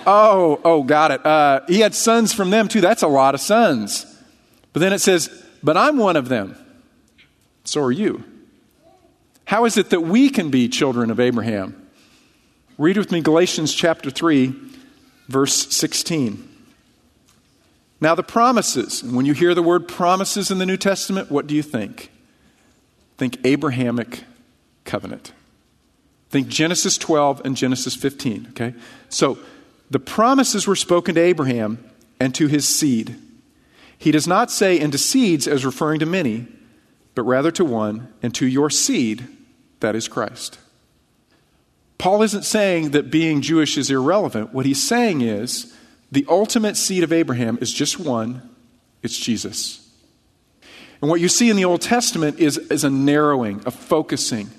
[0.06, 1.26] oh, oh, got it.
[1.26, 2.82] Uh, he had sons from them too.
[2.82, 4.06] That's a lot of sons.
[4.74, 5.30] But then it says,
[5.64, 6.58] but I'm one of them.
[7.64, 8.24] So are you.
[9.46, 11.90] How is it that we can be children of Abraham?
[12.78, 14.54] Read with me Galatians chapter 3,
[15.30, 16.51] verse 16.
[18.02, 21.46] Now, the promises, and when you hear the word promises in the New Testament, what
[21.46, 22.12] do you think?
[23.18, 24.24] Think Abrahamic
[24.86, 25.32] covenant.
[26.32, 28.74] Think Genesis 12 and Genesis 15, okay?
[29.10, 29.38] So,
[29.92, 31.78] the promises were spoken to Abraham
[32.20, 33.16] and to his seed.
[33.98, 36.48] He does not say into seeds as referring to many,
[37.14, 39.28] but rather to one, and to your seed,
[39.80, 40.58] that is Christ.
[42.00, 44.54] Paul isn't saying that being Jewish is irrelevant.
[44.54, 45.76] What he's saying is
[46.12, 48.48] the ultimate seed of Abraham is just one
[49.02, 49.90] it's Jesus.
[51.02, 54.52] And what you see in the Old Testament is, is a narrowing, a focusing.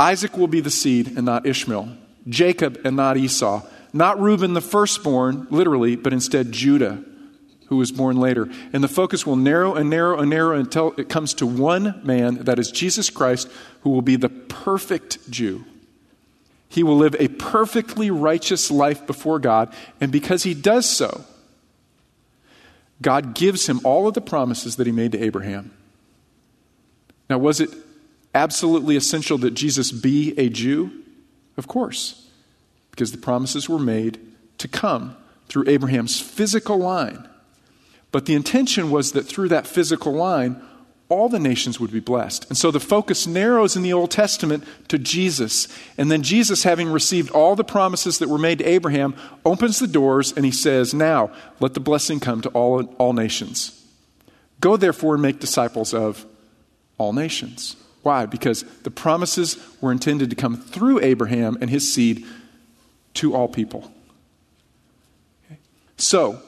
[0.00, 1.96] Isaac will be the seed and not Ishmael,
[2.28, 7.04] Jacob and not Esau, not Reuben the firstborn, literally, but instead Judah
[7.66, 8.50] who was born later.
[8.72, 12.44] And the focus will narrow and narrow and narrow until it comes to one man,
[12.44, 13.48] that is Jesus Christ,
[13.82, 15.64] who will be the perfect Jew.
[16.72, 21.24] He will live a perfectly righteous life before God, and because he does so,
[23.00, 25.72] God gives him all of the promises that he made to Abraham.
[27.28, 27.70] Now, was it
[28.34, 30.90] absolutely essential that Jesus be a Jew?
[31.56, 32.28] Of course,
[32.90, 34.18] because the promises were made
[34.58, 35.16] to come
[35.48, 37.28] through Abraham's physical line
[38.12, 40.62] but the intention was that through that physical line,
[41.12, 42.48] all the nations would be blessed.
[42.48, 45.68] And so the focus narrows in the Old Testament to Jesus.
[45.98, 49.86] And then Jesus, having received all the promises that were made to Abraham, opens the
[49.86, 53.78] doors and he says, Now, let the blessing come to all, all nations.
[54.60, 56.24] Go therefore and make disciples of
[56.96, 57.76] all nations.
[58.02, 58.24] Why?
[58.24, 62.24] Because the promises were intended to come through Abraham and his seed
[63.14, 63.92] to all people.
[65.44, 65.60] Okay.
[65.98, 66.40] So,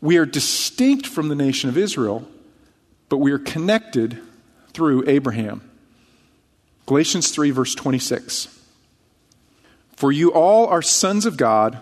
[0.00, 2.28] we are distinct from the nation of Israel,
[3.12, 4.18] but we are connected
[4.72, 5.70] through Abraham.
[6.86, 8.48] Galatians 3, verse 26.
[9.96, 11.78] For you all are sons of God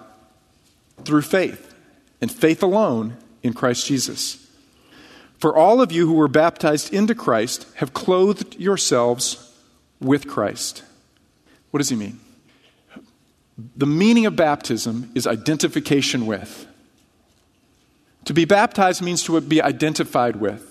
[1.05, 1.73] through faith,
[2.21, 4.45] and faith alone in Christ Jesus.
[5.39, 9.55] For all of you who were baptized into Christ have clothed yourselves
[10.01, 10.83] with Christ.
[11.71, 12.19] What does he mean?
[13.77, 16.67] The meaning of baptism is identification with.
[18.25, 20.70] To be baptized means to be identified with.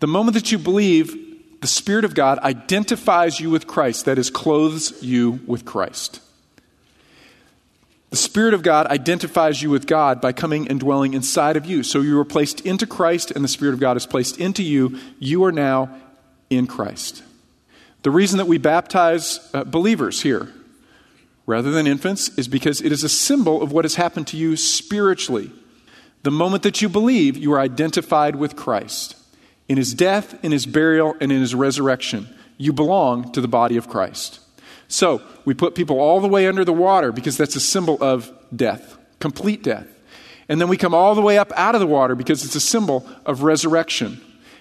[0.00, 4.30] The moment that you believe, the Spirit of God identifies you with Christ, that is,
[4.30, 6.20] clothes you with Christ.
[8.08, 11.82] The Spirit of God identifies you with God by coming and dwelling inside of you.
[11.82, 14.98] So you are placed into Christ, and the Spirit of God is placed into you.
[15.18, 15.94] You are now
[16.48, 17.22] in Christ.
[18.02, 20.48] The reason that we baptize uh, believers here,
[21.46, 24.56] rather than infants, is because it is a symbol of what has happened to you
[24.56, 25.52] spiritually.
[26.22, 29.14] The moment that you believe, you are identified with Christ.
[29.70, 32.28] In his death, in his burial, and in his resurrection,
[32.58, 34.40] you belong to the body of Christ.
[34.88, 38.32] So, we put people all the way under the water because that's a symbol of
[38.54, 39.86] death, complete death.
[40.48, 42.60] And then we come all the way up out of the water because it's a
[42.60, 44.20] symbol of resurrection.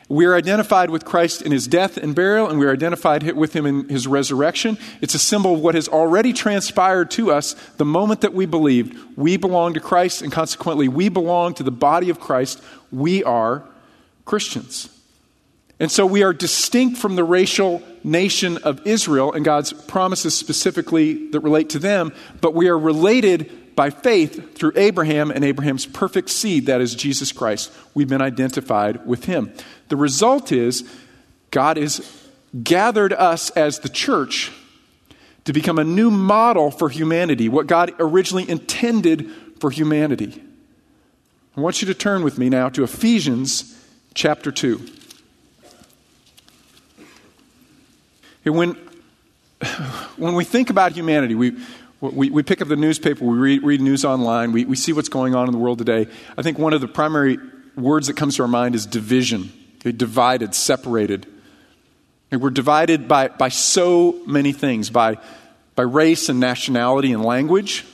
[0.10, 3.54] We are identified with Christ in his death and burial, and we are identified with
[3.54, 4.78] him in his resurrection.
[5.02, 8.96] It's a symbol of what has already transpired to us the moment that we believed.
[9.18, 12.62] We belong to Christ, and consequently, we belong to the body of Christ.
[12.92, 13.64] We are
[14.24, 14.98] Christians.
[15.80, 21.30] And so we are distinct from the racial nation of Israel and God's promises specifically
[21.32, 26.30] that relate to them, but we are related by faith through Abraham and Abraham's perfect
[26.30, 27.72] seed, that is Jesus Christ.
[27.94, 29.54] We've been identified with him.
[29.88, 30.84] The result is
[31.52, 32.28] God has
[32.62, 34.52] gathered us as the church
[35.46, 40.44] to become a new model for humanity, what God originally intended for humanity.
[41.56, 43.82] I want you to turn with me now to Ephesians
[44.14, 44.99] chapter 2.
[48.56, 48.78] When,
[50.18, 51.58] when we think about humanity, we,
[52.02, 55.10] we, we pick up the newspaper, we read, read news online, we, we see what's
[55.10, 56.08] going on in the world today.
[56.38, 57.38] I think one of the primary
[57.76, 59.52] words that comes to our mind is division.
[59.78, 61.26] Okay, divided, separated.
[62.32, 65.18] And we're divided by, by so many things by
[65.80, 67.86] by race and nationality and language.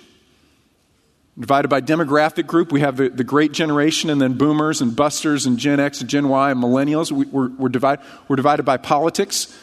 [1.37, 5.45] Divided by demographic group, we have the, the great generation and then boomers and busters
[5.45, 7.11] and Gen X and Gen Y and millennials.
[7.11, 9.55] We, we're, we're, divide, we're divided by politics.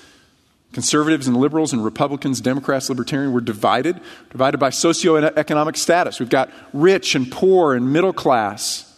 [0.72, 4.00] Conservatives and liberals and Republicans, Democrats, Libertarian, we're divided.
[4.30, 6.18] Divided by socioeconomic status.
[6.18, 8.88] We've got rich and poor and middle class.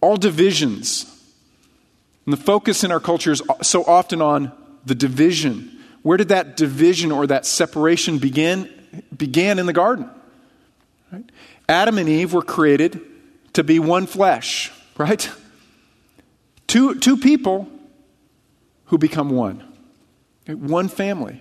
[0.00, 1.04] All divisions.
[2.24, 4.52] And the focus in our culture is so often on
[4.86, 8.70] the division where did that division or that separation begin?
[9.16, 10.08] began in the garden.
[11.12, 11.24] Right?
[11.68, 13.00] Adam and Eve were created
[13.52, 15.30] to be one flesh, right?
[16.66, 17.68] Two, two people
[18.90, 19.62] who become one,
[20.48, 21.40] one family.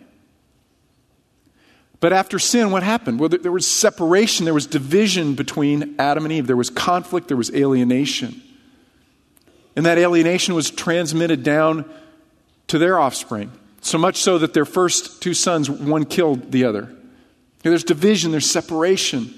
[1.99, 3.19] But after sin, what happened?
[3.19, 7.35] Well, there was separation, there was division between Adam and Eve, there was conflict, there
[7.35, 8.39] was alienation.
[9.75, 11.89] And that alienation was transmitted down
[12.67, 13.51] to their offspring.
[13.81, 16.95] So much so that their first two sons, one killed the other.
[17.63, 19.33] There's division, there's separation.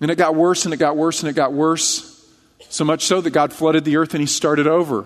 [0.00, 2.26] And it got worse and it got worse and it got worse.
[2.70, 5.04] So much so that God flooded the earth and he started over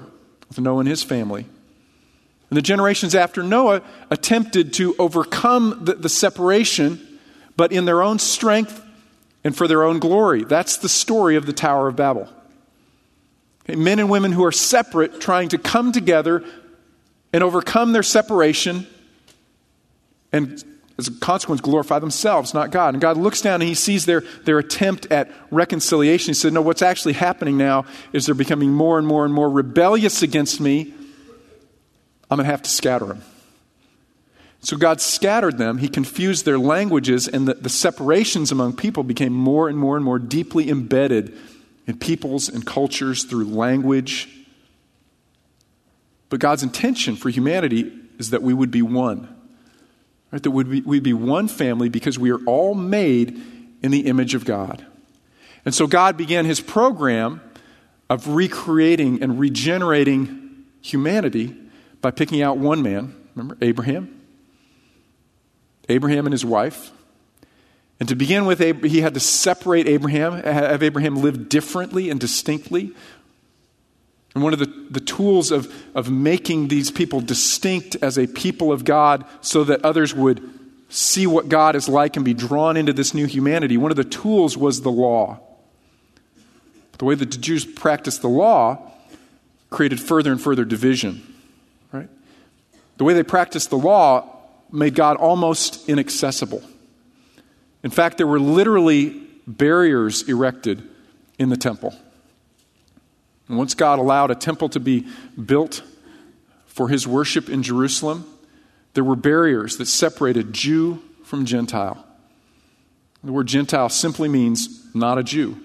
[0.49, 1.47] with Noah and his family.
[2.51, 7.19] And the generations after Noah attempted to overcome the, the separation,
[7.57, 8.83] but in their own strength
[9.45, 10.45] and for their own glory.
[10.45, 12.29] That's the story of the Tower of Babel.
[13.65, 16.43] Okay, men and women who are separate trying to come together
[17.33, 18.87] and overcome their separation
[20.33, 20.63] and
[20.99, 22.95] as a consequence glorify themselves not god.
[22.95, 26.31] And god looks down and he sees their, their attempt at reconciliation.
[26.31, 29.49] He said no what's actually happening now is they're becoming more and more and more
[29.49, 30.93] rebellious against me.
[32.31, 33.23] I'm going to have to scatter them
[34.61, 35.79] so god scattered them.
[35.79, 40.05] He confused their languages and the, the separations among people became more and more and
[40.05, 41.37] more deeply embedded
[41.87, 44.29] in peoples and cultures through language.
[46.29, 49.35] But God's intention for humanity is that we would be one.
[50.31, 50.43] Right?
[50.43, 53.41] That we'd be, we'd be one family because we are all made
[53.83, 54.85] in the image of God.
[55.64, 57.41] And so God began his program
[58.11, 61.57] of recreating and regenerating humanity
[62.01, 63.14] by picking out one man.
[63.35, 64.21] Remember, Abraham?
[65.88, 66.93] Abraham and his wife.
[68.01, 72.93] And to begin with, he had to separate Abraham, have Abraham live differently and distinctly
[74.38, 78.70] and one of the, the tools of, of making these people distinct as a people
[78.70, 80.48] of God so that others would
[80.88, 84.05] see what God is like and be drawn into this new humanity, one of the
[84.05, 85.40] tools was the law.
[86.98, 88.92] The way that the Jews practiced the law
[89.70, 91.35] created further and further division.
[91.90, 92.09] Right?
[92.96, 94.37] The way they practiced the law
[94.70, 96.62] made God almost inaccessible.
[97.83, 100.88] In fact, there were literally barriers erected
[101.40, 101.96] in the temple.
[103.49, 105.07] Once God allowed a temple to be
[105.43, 105.83] built
[106.67, 108.27] for his worship in Jerusalem,
[108.95, 112.05] there were barriers that separated Jew from Gentile.
[113.25, 115.57] The word Gentile simply means not a Jew.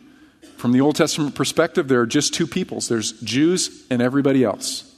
[0.58, 4.89] From the Old Testament perspective, there are just two peoples there's Jews and everybody else.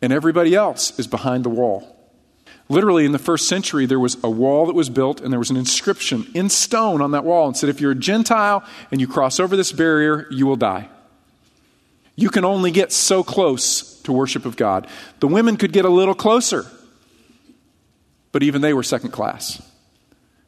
[0.00, 1.96] And everybody else is behind the wall.
[2.68, 5.50] Literally, in the first century, there was a wall that was built, and there was
[5.50, 9.06] an inscription in stone on that wall and said, If you're a Gentile and you
[9.06, 10.88] cross over this barrier, you will die.
[12.22, 14.86] You can only get so close to worship of God.
[15.18, 16.64] The women could get a little closer,
[18.30, 19.60] but even they were second class.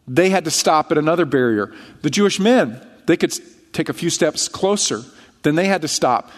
[0.07, 1.75] They had to stop at another barrier.
[2.03, 3.35] The Jewish men, they could
[3.73, 5.03] take a few steps closer,
[5.43, 6.31] then they had to stop.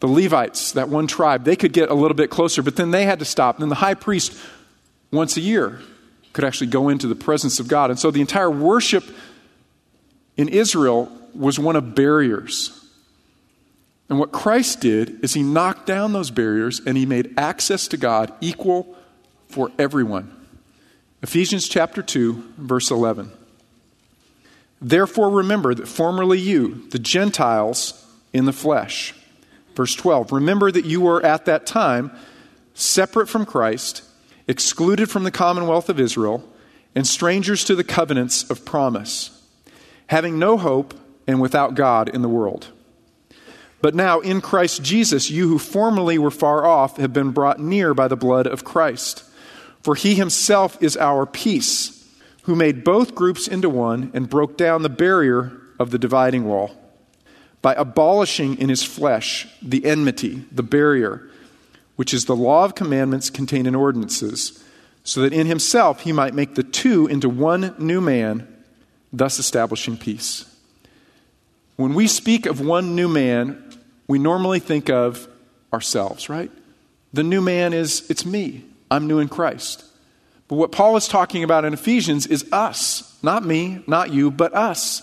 [0.00, 3.06] The Levites, that one tribe, they could get a little bit closer, but then they
[3.06, 3.60] had to stop.
[3.60, 4.38] Then the high priest,
[5.10, 5.80] once a year,
[6.34, 7.88] could actually go into the presence of God.
[7.88, 9.04] And so the entire worship
[10.36, 12.77] in Israel was one of barriers.
[14.08, 17.96] And what Christ did is he knocked down those barriers and he made access to
[17.96, 18.96] God equal
[19.48, 20.34] for everyone.
[21.22, 23.30] Ephesians chapter 2, verse 11.
[24.80, 29.14] Therefore, remember that formerly you, the Gentiles in the flesh,
[29.74, 32.12] verse 12, remember that you were at that time
[32.74, 34.04] separate from Christ,
[34.46, 36.48] excluded from the commonwealth of Israel,
[36.94, 39.42] and strangers to the covenants of promise,
[40.06, 40.94] having no hope
[41.26, 42.68] and without God in the world.
[43.80, 47.94] But now, in Christ Jesus, you who formerly were far off have been brought near
[47.94, 49.24] by the blood of Christ.
[49.82, 52.04] For he himself is our peace,
[52.42, 56.74] who made both groups into one and broke down the barrier of the dividing wall
[57.62, 61.28] by abolishing in his flesh the enmity, the barrier,
[61.96, 64.64] which is the law of commandments contained in ordinances,
[65.02, 68.46] so that in himself he might make the two into one new man,
[69.12, 70.44] thus establishing peace.
[71.76, 73.67] When we speak of one new man,
[74.08, 75.28] we normally think of
[75.72, 76.50] ourselves, right?
[77.12, 78.64] The new man is, it's me.
[78.90, 79.84] I'm new in Christ.
[80.48, 83.18] But what Paul is talking about in Ephesians is us.
[83.22, 85.02] Not me, not you, but us.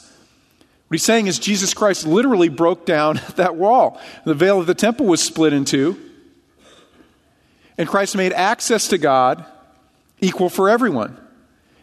[0.87, 4.01] What he's saying is Jesus Christ literally broke down that wall.
[4.25, 5.99] The veil of the temple was split in two.
[7.77, 9.45] And Christ made access to God
[10.19, 11.17] equal for everyone.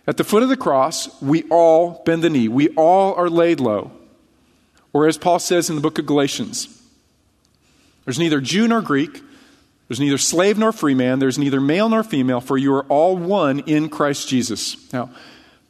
[0.07, 2.49] At the foot of the cross, we all bend the knee.
[2.49, 3.93] We all are laid low.
[4.93, 6.82] Or as Paul says in the book of Galatians,
[8.05, 9.23] there's neither Jew nor Greek,
[9.89, 13.17] there's neither slave nor free man, there's neither male nor female, for you are all
[13.17, 14.93] one in Christ Jesus.
[14.93, 15.11] Now,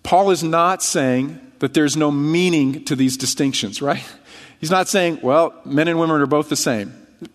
[0.02, 4.04] Paul is not saying that there's no meaning to these distinctions, right?
[4.60, 6.94] He's not saying, well, men and women are both the same.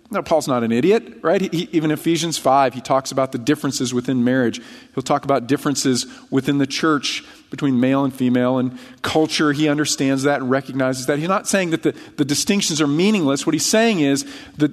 [0.10, 1.42] No, Paul's not an idiot, right?
[1.42, 4.62] He, even Ephesians 5, he talks about the differences within marriage.
[4.94, 9.54] He'll talk about differences within the church between male and female and culture.
[9.54, 11.20] He understands that and recognizes that.
[11.20, 13.46] He's not saying that the, the distinctions are meaningless.
[13.46, 14.26] What he's saying is
[14.58, 14.72] that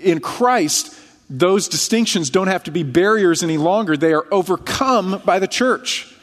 [0.00, 0.94] in Christ,
[1.30, 3.96] those distinctions don't have to be barriers any longer.
[3.96, 6.14] They are overcome by the church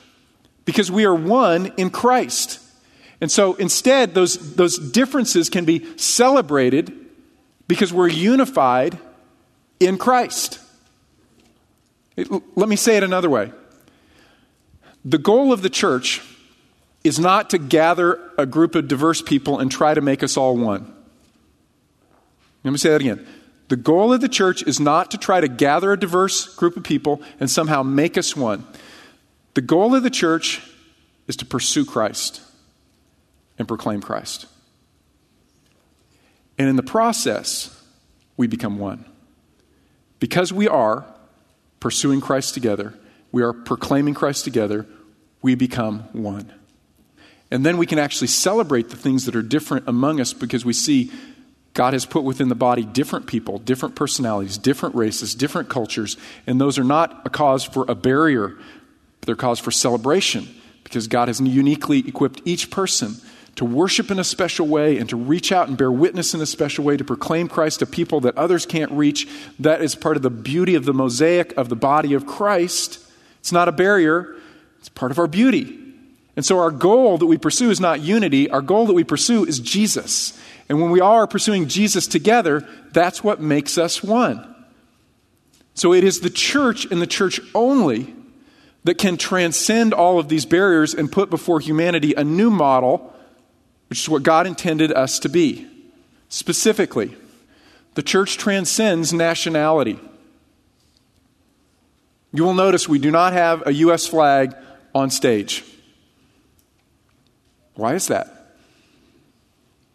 [0.65, 2.59] because we are one in Christ.
[3.21, 6.93] And so instead, those, those differences can be celebrated
[7.67, 8.97] because we're unified
[9.79, 10.59] in Christ.
[12.17, 13.51] Let me say it another way.
[15.05, 16.21] The goal of the church
[17.03, 20.57] is not to gather a group of diverse people and try to make us all
[20.57, 20.93] one.
[22.63, 23.25] Let me say that again.
[23.69, 26.83] The goal of the church is not to try to gather a diverse group of
[26.83, 28.65] people and somehow make us one.
[29.53, 30.61] The goal of the church
[31.27, 32.41] is to pursue Christ
[33.57, 34.47] and proclaim Christ.
[36.57, 37.81] And in the process,
[38.35, 39.05] we become one.
[40.19, 41.05] Because we are
[41.79, 42.95] pursuing Christ together,
[43.31, 44.85] we are proclaiming Christ together,
[45.41, 46.51] we become one.
[47.51, 50.73] And then we can actually celebrate the things that are different among us because we
[50.73, 51.11] see
[51.73, 56.59] God has put within the body different people, different personalities, different races, different cultures, and
[56.59, 60.47] those are not a cause for a barrier, but they're cause for celebration
[60.83, 63.15] because God has uniquely equipped each person
[63.55, 66.45] to worship in a special way and to reach out and bear witness in a
[66.45, 69.27] special way, to proclaim Christ to people that others can't reach.
[69.59, 73.05] That is part of the beauty of the mosaic of the body of Christ.
[73.39, 74.35] It's not a barrier,
[74.79, 75.77] it's part of our beauty.
[76.35, 79.45] And so, our goal that we pursue is not unity, our goal that we pursue
[79.45, 80.39] is Jesus.
[80.69, 84.55] And when we all are pursuing Jesus together, that's what makes us one.
[85.73, 88.13] So, it is the church and the church only
[88.85, 93.13] that can transcend all of these barriers and put before humanity a new model
[93.89, 95.67] which is what God intended us to be.
[96.29, 97.15] Specifically,
[97.95, 99.99] the church transcends nationality.
[102.31, 104.07] You will notice we do not have a U.S.
[104.07, 104.55] flag
[104.93, 105.63] on stage.
[107.75, 108.27] Why is that?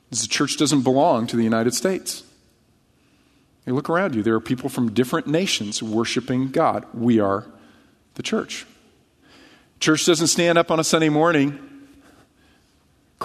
[0.08, 2.22] Because the church doesn't belong to the United States.
[3.66, 6.86] You look around you, there are people from different nations worshiping God.
[6.92, 7.46] We are
[8.14, 8.66] the church.
[9.80, 11.73] Church doesn't stand up on a Sunday morning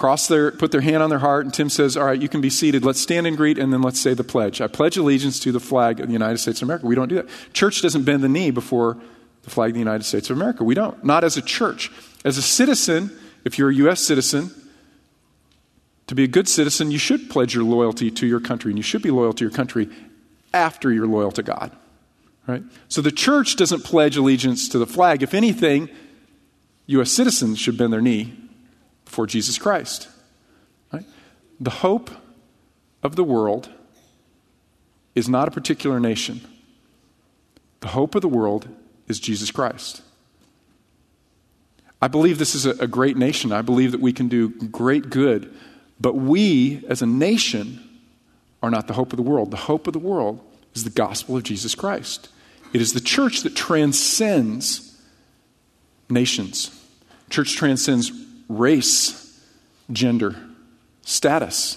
[0.00, 2.40] cross their, put their hand on their heart, and Tim says, All right, you can
[2.40, 2.86] be seated.
[2.86, 4.62] Let's stand and greet, and then let's say the pledge.
[4.62, 6.86] I pledge allegiance to the flag of the United States of America.
[6.86, 7.28] We don't do that.
[7.52, 8.96] Church doesn't bend the knee before
[9.42, 10.64] the flag of the United States of America.
[10.64, 11.04] We don't.
[11.04, 11.92] Not as a church.
[12.24, 14.00] As a citizen, if you're a U.S.
[14.00, 14.50] citizen,
[16.06, 18.82] to be a good citizen, you should pledge your loyalty to your country, and you
[18.82, 19.90] should be loyal to your country
[20.54, 21.76] after you're loyal to God.
[22.46, 22.62] Right?
[22.88, 25.22] So the church doesn't pledge allegiance to the flag.
[25.22, 25.90] If anything,
[26.86, 27.12] U.S.
[27.12, 28.34] citizens should bend their knee
[29.10, 30.08] for Jesus Christ.
[30.92, 31.04] Right?
[31.58, 32.10] The hope
[33.02, 33.68] of the world
[35.14, 36.40] is not a particular nation.
[37.80, 38.68] The hope of the world
[39.08, 40.02] is Jesus Christ.
[42.00, 43.52] I believe this is a, a great nation.
[43.52, 45.52] I believe that we can do great good.
[46.00, 47.80] But we, as a nation,
[48.62, 49.50] are not the hope of the world.
[49.50, 50.40] The hope of the world
[50.74, 52.28] is the gospel of Jesus Christ.
[52.72, 54.96] It is the church that transcends
[56.08, 56.76] nations.
[57.28, 58.10] Church transcends
[58.50, 59.40] race,
[59.90, 60.36] gender,
[61.02, 61.76] status.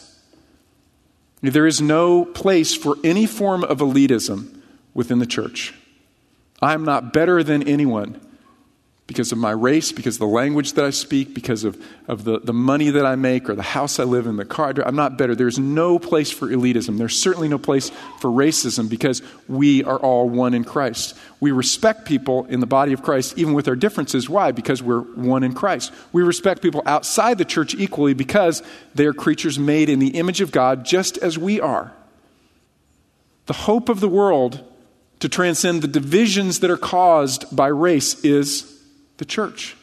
[1.42, 4.62] There is no place for any form of elitism
[4.94, 5.74] within the church.
[6.62, 8.20] I am not better than anyone
[9.06, 12.40] because of my race, because of the language that I speak, because of, of the,
[12.40, 14.88] the money that I make or the house I live in, the car I drive.
[14.88, 15.36] I'm not better.
[15.36, 16.98] There's no place for elitism.
[16.98, 17.90] There's certainly no place
[18.20, 21.18] for racism because we are all one in Christ.
[21.42, 24.30] We respect people in the body of Christ even with our differences.
[24.30, 24.54] Why?
[24.54, 25.92] Because we're one in Christ.
[26.14, 28.64] We respect people outside the church equally because
[28.96, 31.92] they are creatures made in the image of God just as we are.
[33.48, 34.64] The hope of the world
[35.20, 38.70] to transcend the divisions that are caused by race is
[39.18, 39.76] the church.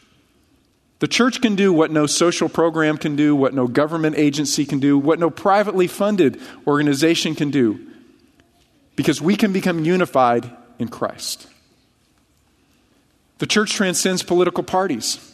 [1.01, 4.81] The church can do what no social program can do, what no government agency can
[4.81, 7.81] do, what no privately funded organization can do,
[8.97, 11.47] because we can become unified in Christ.
[13.39, 15.27] The church transcends political parties.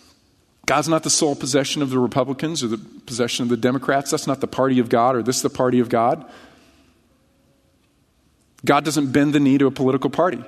[0.66, 4.12] God's not the sole possession of the Republicans or the possession of the Democrats.
[4.12, 6.24] That's not the party of God or this is the party of God.
[8.64, 10.44] God doesn't bend the knee to a political party.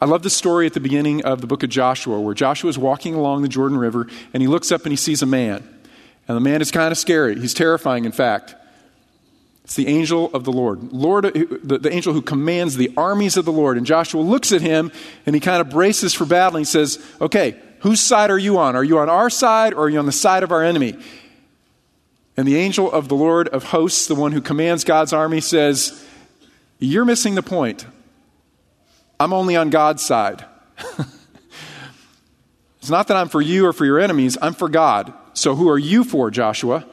[0.00, 2.78] I love the story at the beginning of the book of Joshua where Joshua is
[2.78, 5.68] walking along the Jordan River and he looks up and he sees a man.
[6.26, 7.38] And the man is kind of scary.
[7.38, 8.54] He's terrifying, in fact.
[9.64, 10.92] It's the angel of the Lord.
[10.92, 13.78] Lord the, the angel who commands the armies of the Lord.
[13.78, 14.92] And Joshua looks at him
[15.24, 18.58] and he kind of braces for battle and he says, Okay, whose side are you
[18.58, 18.76] on?
[18.76, 20.98] Are you on our side or are you on the side of our enemy?
[22.36, 26.04] And the angel of the Lord of hosts, the one who commands God's army, says,
[26.78, 27.86] You're missing the point.
[29.18, 30.44] I'm only on God's side.
[32.78, 35.12] it's not that I'm for you or for your enemies, I'm for God.
[35.34, 36.86] So who are you for, Joshua?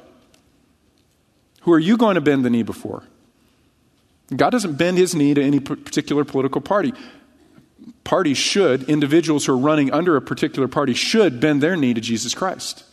[1.62, 3.04] Who are you going to bend the knee before?
[4.36, 6.94] God doesn't bend his knee to any particular political party.
[8.04, 12.02] Parties should, individuals who are running under a particular party should bend their knee to
[12.02, 12.84] Jesus Christ.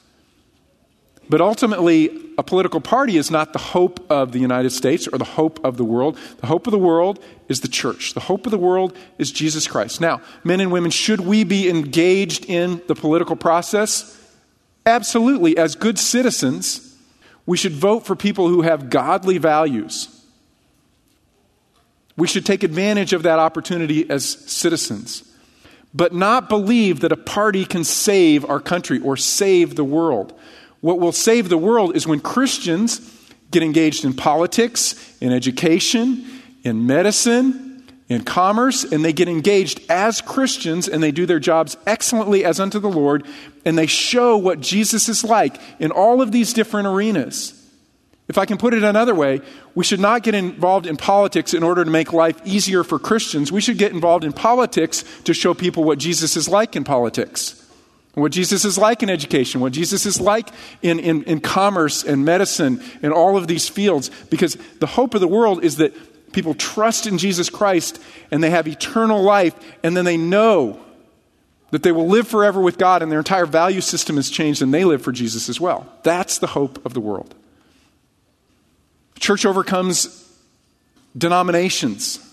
[1.29, 5.24] But ultimately, a political party is not the hope of the United States or the
[5.24, 6.16] hope of the world.
[6.41, 8.14] The hope of the world is the church.
[8.14, 10.01] The hope of the world is Jesus Christ.
[10.01, 14.14] Now, men and women, should we be engaged in the political process?
[14.87, 15.59] Absolutely.
[15.59, 16.97] As good citizens,
[17.45, 20.14] we should vote for people who have godly values.
[22.16, 25.24] We should take advantage of that opportunity as citizens,
[25.95, 30.39] but not believe that a party can save our country or save the world.
[30.81, 33.01] What will save the world is when Christians
[33.51, 36.24] get engaged in politics, in education,
[36.62, 41.76] in medicine, in commerce, and they get engaged as Christians and they do their jobs
[41.87, 43.26] excellently as unto the Lord,
[43.64, 47.55] and they show what Jesus is like in all of these different arenas.
[48.29, 49.41] If I can put it another way,
[49.74, 53.51] we should not get involved in politics in order to make life easier for Christians.
[53.51, 57.58] We should get involved in politics to show people what Jesus is like in politics
[58.15, 60.49] what Jesus is like in education, what Jesus is like
[60.83, 64.11] in, in, in commerce and medicine and all of these fields.
[64.31, 65.95] Because the hope of the world is that
[66.33, 68.01] people trust in Jesus Christ
[68.31, 70.81] and they have eternal life, and then they know
[71.71, 74.73] that they will live forever with God and their entire value system has changed and
[74.73, 75.87] they live for Jesus as well.
[76.03, 77.35] That's the hope of the world.
[79.19, 80.25] Church overcomes
[81.17, 82.25] denominations.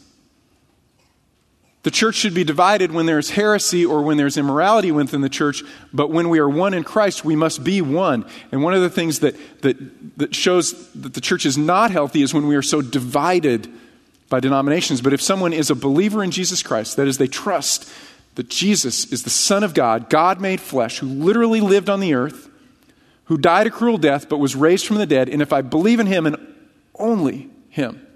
[1.86, 5.62] The church should be divided when there's heresy or when there's immorality within the church,
[5.94, 8.26] but when we are one in Christ, we must be one.
[8.52, 12.24] And one of the things that, that, that shows that the church is not healthy
[12.24, 13.72] is when we are so divided
[14.30, 15.00] by denominations.
[15.00, 17.88] But if someone is a believer in Jesus Christ, that is, they trust
[18.34, 22.16] that Jesus is the Son of God, God made flesh, who literally lived on the
[22.16, 22.50] earth,
[23.26, 26.00] who died a cruel death but was raised from the dead, and if I believe
[26.00, 26.36] in him and
[26.96, 28.08] only him,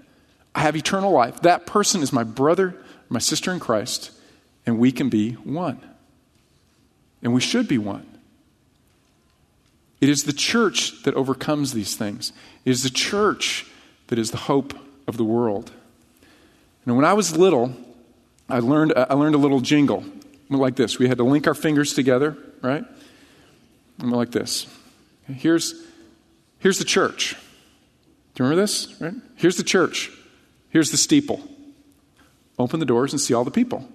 [0.56, 1.42] I have eternal life.
[1.42, 2.74] That person is my brother
[3.10, 4.12] my sister in Christ,
[4.64, 5.80] and we can be one.
[7.22, 8.06] And we should be one.
[10.00, 12.32] It is the church that overcomes these things.
[12.64, 13.66] It is the church
[14.06, 14.72] that is the hope
[15.06, 15.72] of the world.
[16.86, 17.74] And when I was little,
[18.48, 20.04] I learned, I learned a little jingle.
[20.48, 20.98] like this.
[20.98, 22.84] We had to link our fingers together, right?
[23.98, 24.66] And like this.
[25.26, 25.74] Here's,
[26.58, 27.36] here's the church.
[28.34, 28.98] Do you remember this?
[29.00, 29.14] Right?
[29.36, 30.10] Here's the church.
[30.70, 31.42] Here's the steeple
[32.60, 33.86] open the doors and see all the people.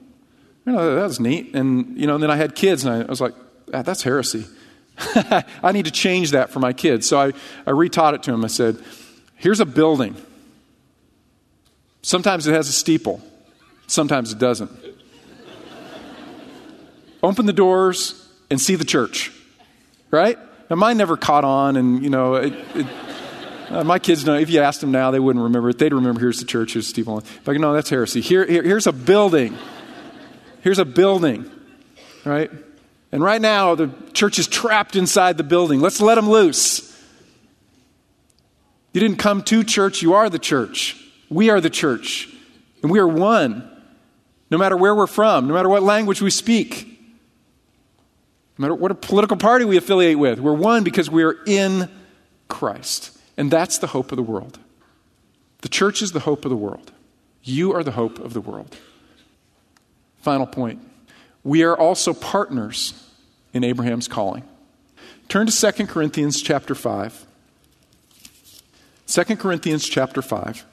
[0.65, 1.55] You know, that was neat.
[1.55, 3.33] And, you know, and then I had kids, and I, was like,
[3.73, 4.45] ah, that's heresy.
[4.97, 7.07] I need to change that for my kids.
[7.07, 7.27] So I,
[7.65, 8.43] I retaught it to them.
[8.43, 8.77] I said,
[9.35, 10.15] here's a building.
[12.01, 13.21] Sometimes it has a steeple,
[13.87, 14.71] sometimes it doesn't.
[17.23, 19.31] Open the doors and see the church,
[20.11, 20.37] right?
[20.69, 22.85] Now, mine never caught on, and, you know, it, it
[23.69, 25.77] uh, my kids know, if you asked them now, they wouldn't remember it.
[25.77, 27.23] They'd remember here's the church, here's the steeple.
[27.45, 28.21] Like, no, that's heresy.
[28.21, 29.57] Here, here, here's a building.
[30.61, 31.49] Here's a building,
[32.23, 32.49] right?
[33.11, 35.79] And right now, the church is trapped inside the building.
[35.79, 36.91] Let's let them loose.
[38.93, 41.01] You didn't come to church, you are the church.
[41.29, 42.29] We are the church.
[42.81, 43.69] And we are one,
[44.49, 46.91] no matter where we're from, no matter what language we speak.
[48.57, 51.89] No matter what political party we affiliate with, we're one because we are in
[52.47, 53.14] Christ.
[53.37, 54.59] And that's the hope of the world.
[55.61, 56.91] The church is the hope of the world.
[57.43, 58.75] You are the hope of the world.
[60.21, 60.79] Final point.
[61.43, 62.93] We are also partners
[63.53, 64.43] in Abraham's calling.
[65.27, 67.25] Turn to 2 Corinthians chapter 5.
[69.07, 70.65] 2 Corinthians chapter 5.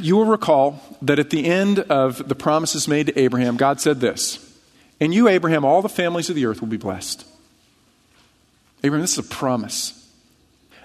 [0.00, 4.00] You will recall that at the end of the promises made to Abraham, God said
[4.00, 4.58] this
[5.00, 7.26] And you, Abraham, all the families of the earth will be blessed.
[8.82, 10.03] Abraham, this is a promise.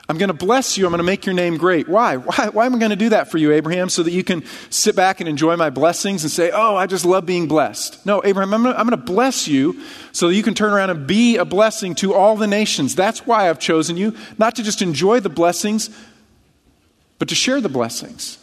[0.10, 0.88] I'm going to bless you.
[0.88, 1.88] I'm going to make your name great.
[1.88, 2.18] Why?
[2.30, 3.90] Why, why am I going to do that for you, Abraham?
[3.90, 7.06] So that you can sit back and enjoy my blessings and say, oh, I just
[7.06, 8.04] love being blessed.
[8.08, 9.80] No, Abraham, I'm going, to, I'm going to bless you
[10.12, 12.96] so that you can turn around and be a blessing to all the nations.
[12.96, 15.90] That's why I've chosen you, not to just enjoy the blessings,
[17.20, 18.40] but to share the blessings.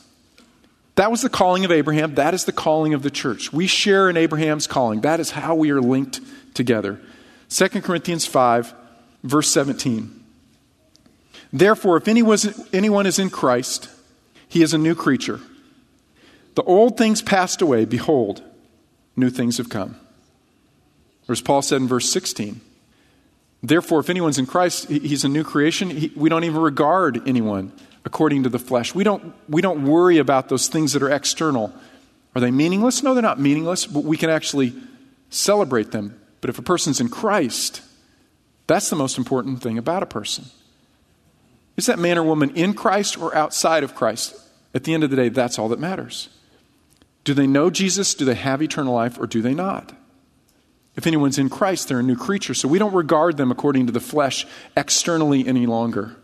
[0.94, 2.14] That was the calling of Abraham.
[2.14, 3.52] That is the calling of the church.
[3.52, 5.00] We share in Abraham's calling.
[5.00, 6.20] That is how we are linked
[6.54, 7.00] together.
[7.48, 8.72] 2 Corinthians 5,
[9.24, 10.15] verse 17.
[11.58, 13.88] Therefore, if anyone is in Christ,
[14.46, 15.40] he is a new creature.
[16.54, 17.86] The old things passed away.
[17.86, 18.42] Behold,
[19.16, 19.96] new things have come.
[21.28, 22.60] Or as Paul said in verse 16,
[23.62, 25.88] Therefore, if anyone's in Christ, he's a new creation.
[25.88, 27.72] He, we don't even regard anyone
[28.04, 28.94] according to the flesh.
[28.94, 31.72] We don't, we don't worry about those things that are external.
[32.34, 33.02] Are they meaningless?
[33.02, 34.74] No, they're not meaningless, but we can actually
[35.30, 36.20] celebrate them.
[36.42, 37.80] But if a person's in Christ,
[38.66, 40.44] that's the most important thing about a person.
[41.76, 44.34] Is that man or woman in Christ or outside of Christ?
[44.74, 46.28] At the end of the day, that's all that matters.
[47.24, 48.14] Do they know Jesus?
[48.14, 49.18] Do they have eternal life?
[49.18, 49.92] Or do they not?
[50.96, 52.54] If anyone's in Christ, they're a new creature.
[52.54, 54.46] So we don't regard them according to the flesh
[54.76, 56.16] externally any longer.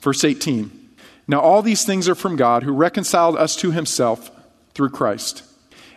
[0.00, 0.70] Verse 18
[1.26, 4.30] Now all these things are from God who reconciled us to himself
[4.74, 5.44] through Christ.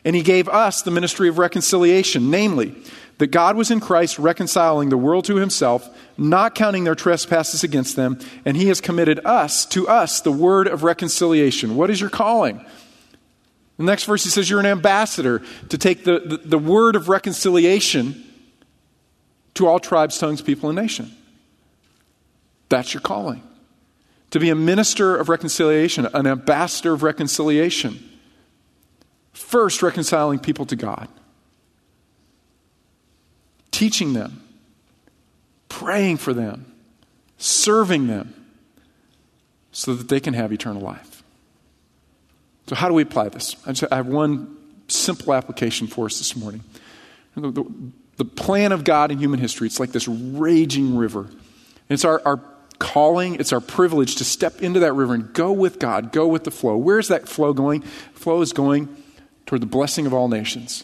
[0.05, 2.76] And he gave us the ministry of reconciliation, namely,
[3.18, 5.88] that God was in Christ reconciling the world to himself,
[6.18, 10.68] not counting their trespasses against them, and he has committed us, to us, the word
[10.68, 11.76] of reconciliation.
[11.76, 12.66] What is your calling?
[13.78, 17.09] The next verse he says, You're an ambassador to take the, the, the word of
[17.09, 18.24] reconciliation
[19.55, 21.11] to all tribes, tongues, people, and nation.
[22.70, 23.43] That's your calling.
[24.32, 28.09] To be a minister of reconciliation, an ambassador of reconciliation.
[29.34, 31.07] First, reconciling people to God
[33.74, 34.41] teaching them,
[35.67, 36.74] praying for them,
[37.38, 38.34] serving them,
[39.74, 41.24] so that they can have eternal life.
[42.67, 43.57] So, how do we apply this?
[43.91, 44.55] I have one
[44.88, 46.63] simple application for us this morning.
[47.36, 47.65] The, the,
[48.17, 51.28] the plan of God in human history, it's like this raging river.
[51.89, 52.39] It's our, our
[52.80, 56.43] calling, it's our privilege to step into that river and go with God, go with
[56.43, 56.78] the flow.
[56.78, 57.82] Where's that flow going?
[57.82, 58.95] Flow is going
[59.45, 60.84] toward the blessing of all nations.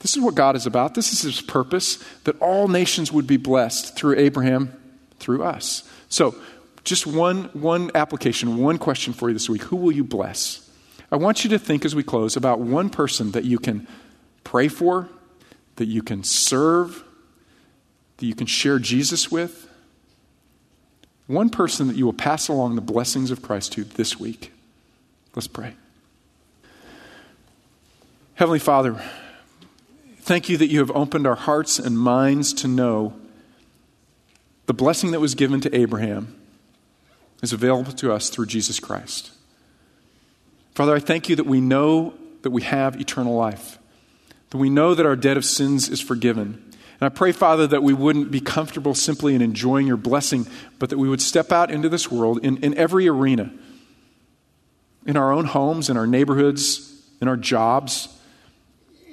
[0.00, 0.94] This is what God is about.
[0.94, 4.72] This is his purpose that all nations would be blessed through Abraham,
[5.18, 5.88] through us.
[6.08, 6.34] So,
[6.84, 9.62] just one, one application, one question for you this week.
[9.64, 10.70] Who will you bless?
[11.10, 13.88] I want you to think as we close about one person that you can
[14.44, 15.08] pray for,
[15.76, 17.02] that you can serve,
[18.18, 19.68] that you can share Jesus with.
[21.26, 24.52] One person that you will pass along the blessings of Christ to this week.
[25.34, 25.74] Let's pray.
[28.34, 29.02] Heavenly Father,
[30.26, 33.14] Thank you that you have opened our hearts and minds to know
[34.66, 36.36] the blessing that was given to Abraham
[37.44, 39.30] is available to us through Jesus Christ.
[40.74, 43.78] Father, I thank you that we know that we have eternal life,
[44.50, 46.60] that we know that our debt of sins is forgiven.
[47.00, 50.48] And I pray, Father, that we wouldn't be comfortable simply in enjoying your blessing,
[50.80, 53.52] but that we would step out into this world in, in every arena,
[55.06, 58.08] in our own homes, in our neighborhoods, in our jobs,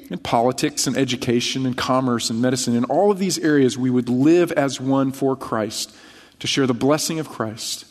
[0.10, 4.10] in politics and education and commerce and medicine, in all of these areas, we would
[4.10, 5.95] live as one for Christ
[6.39, 7.86] to share the blessing of Christ,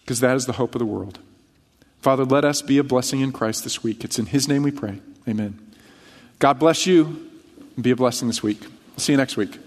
[0.00, 1.18] because that is the hope of the world.
[2.00, 4.04] Father, let us be a blessing in Christ this week.
[4.04, 5.00] It's in His name we pray.
[5.28, 5.58] Amen.
[6.38, 7.30] God bless you
[7.76, 8.60] and be a blessing this week.
[8.96, 9.58] See you next week.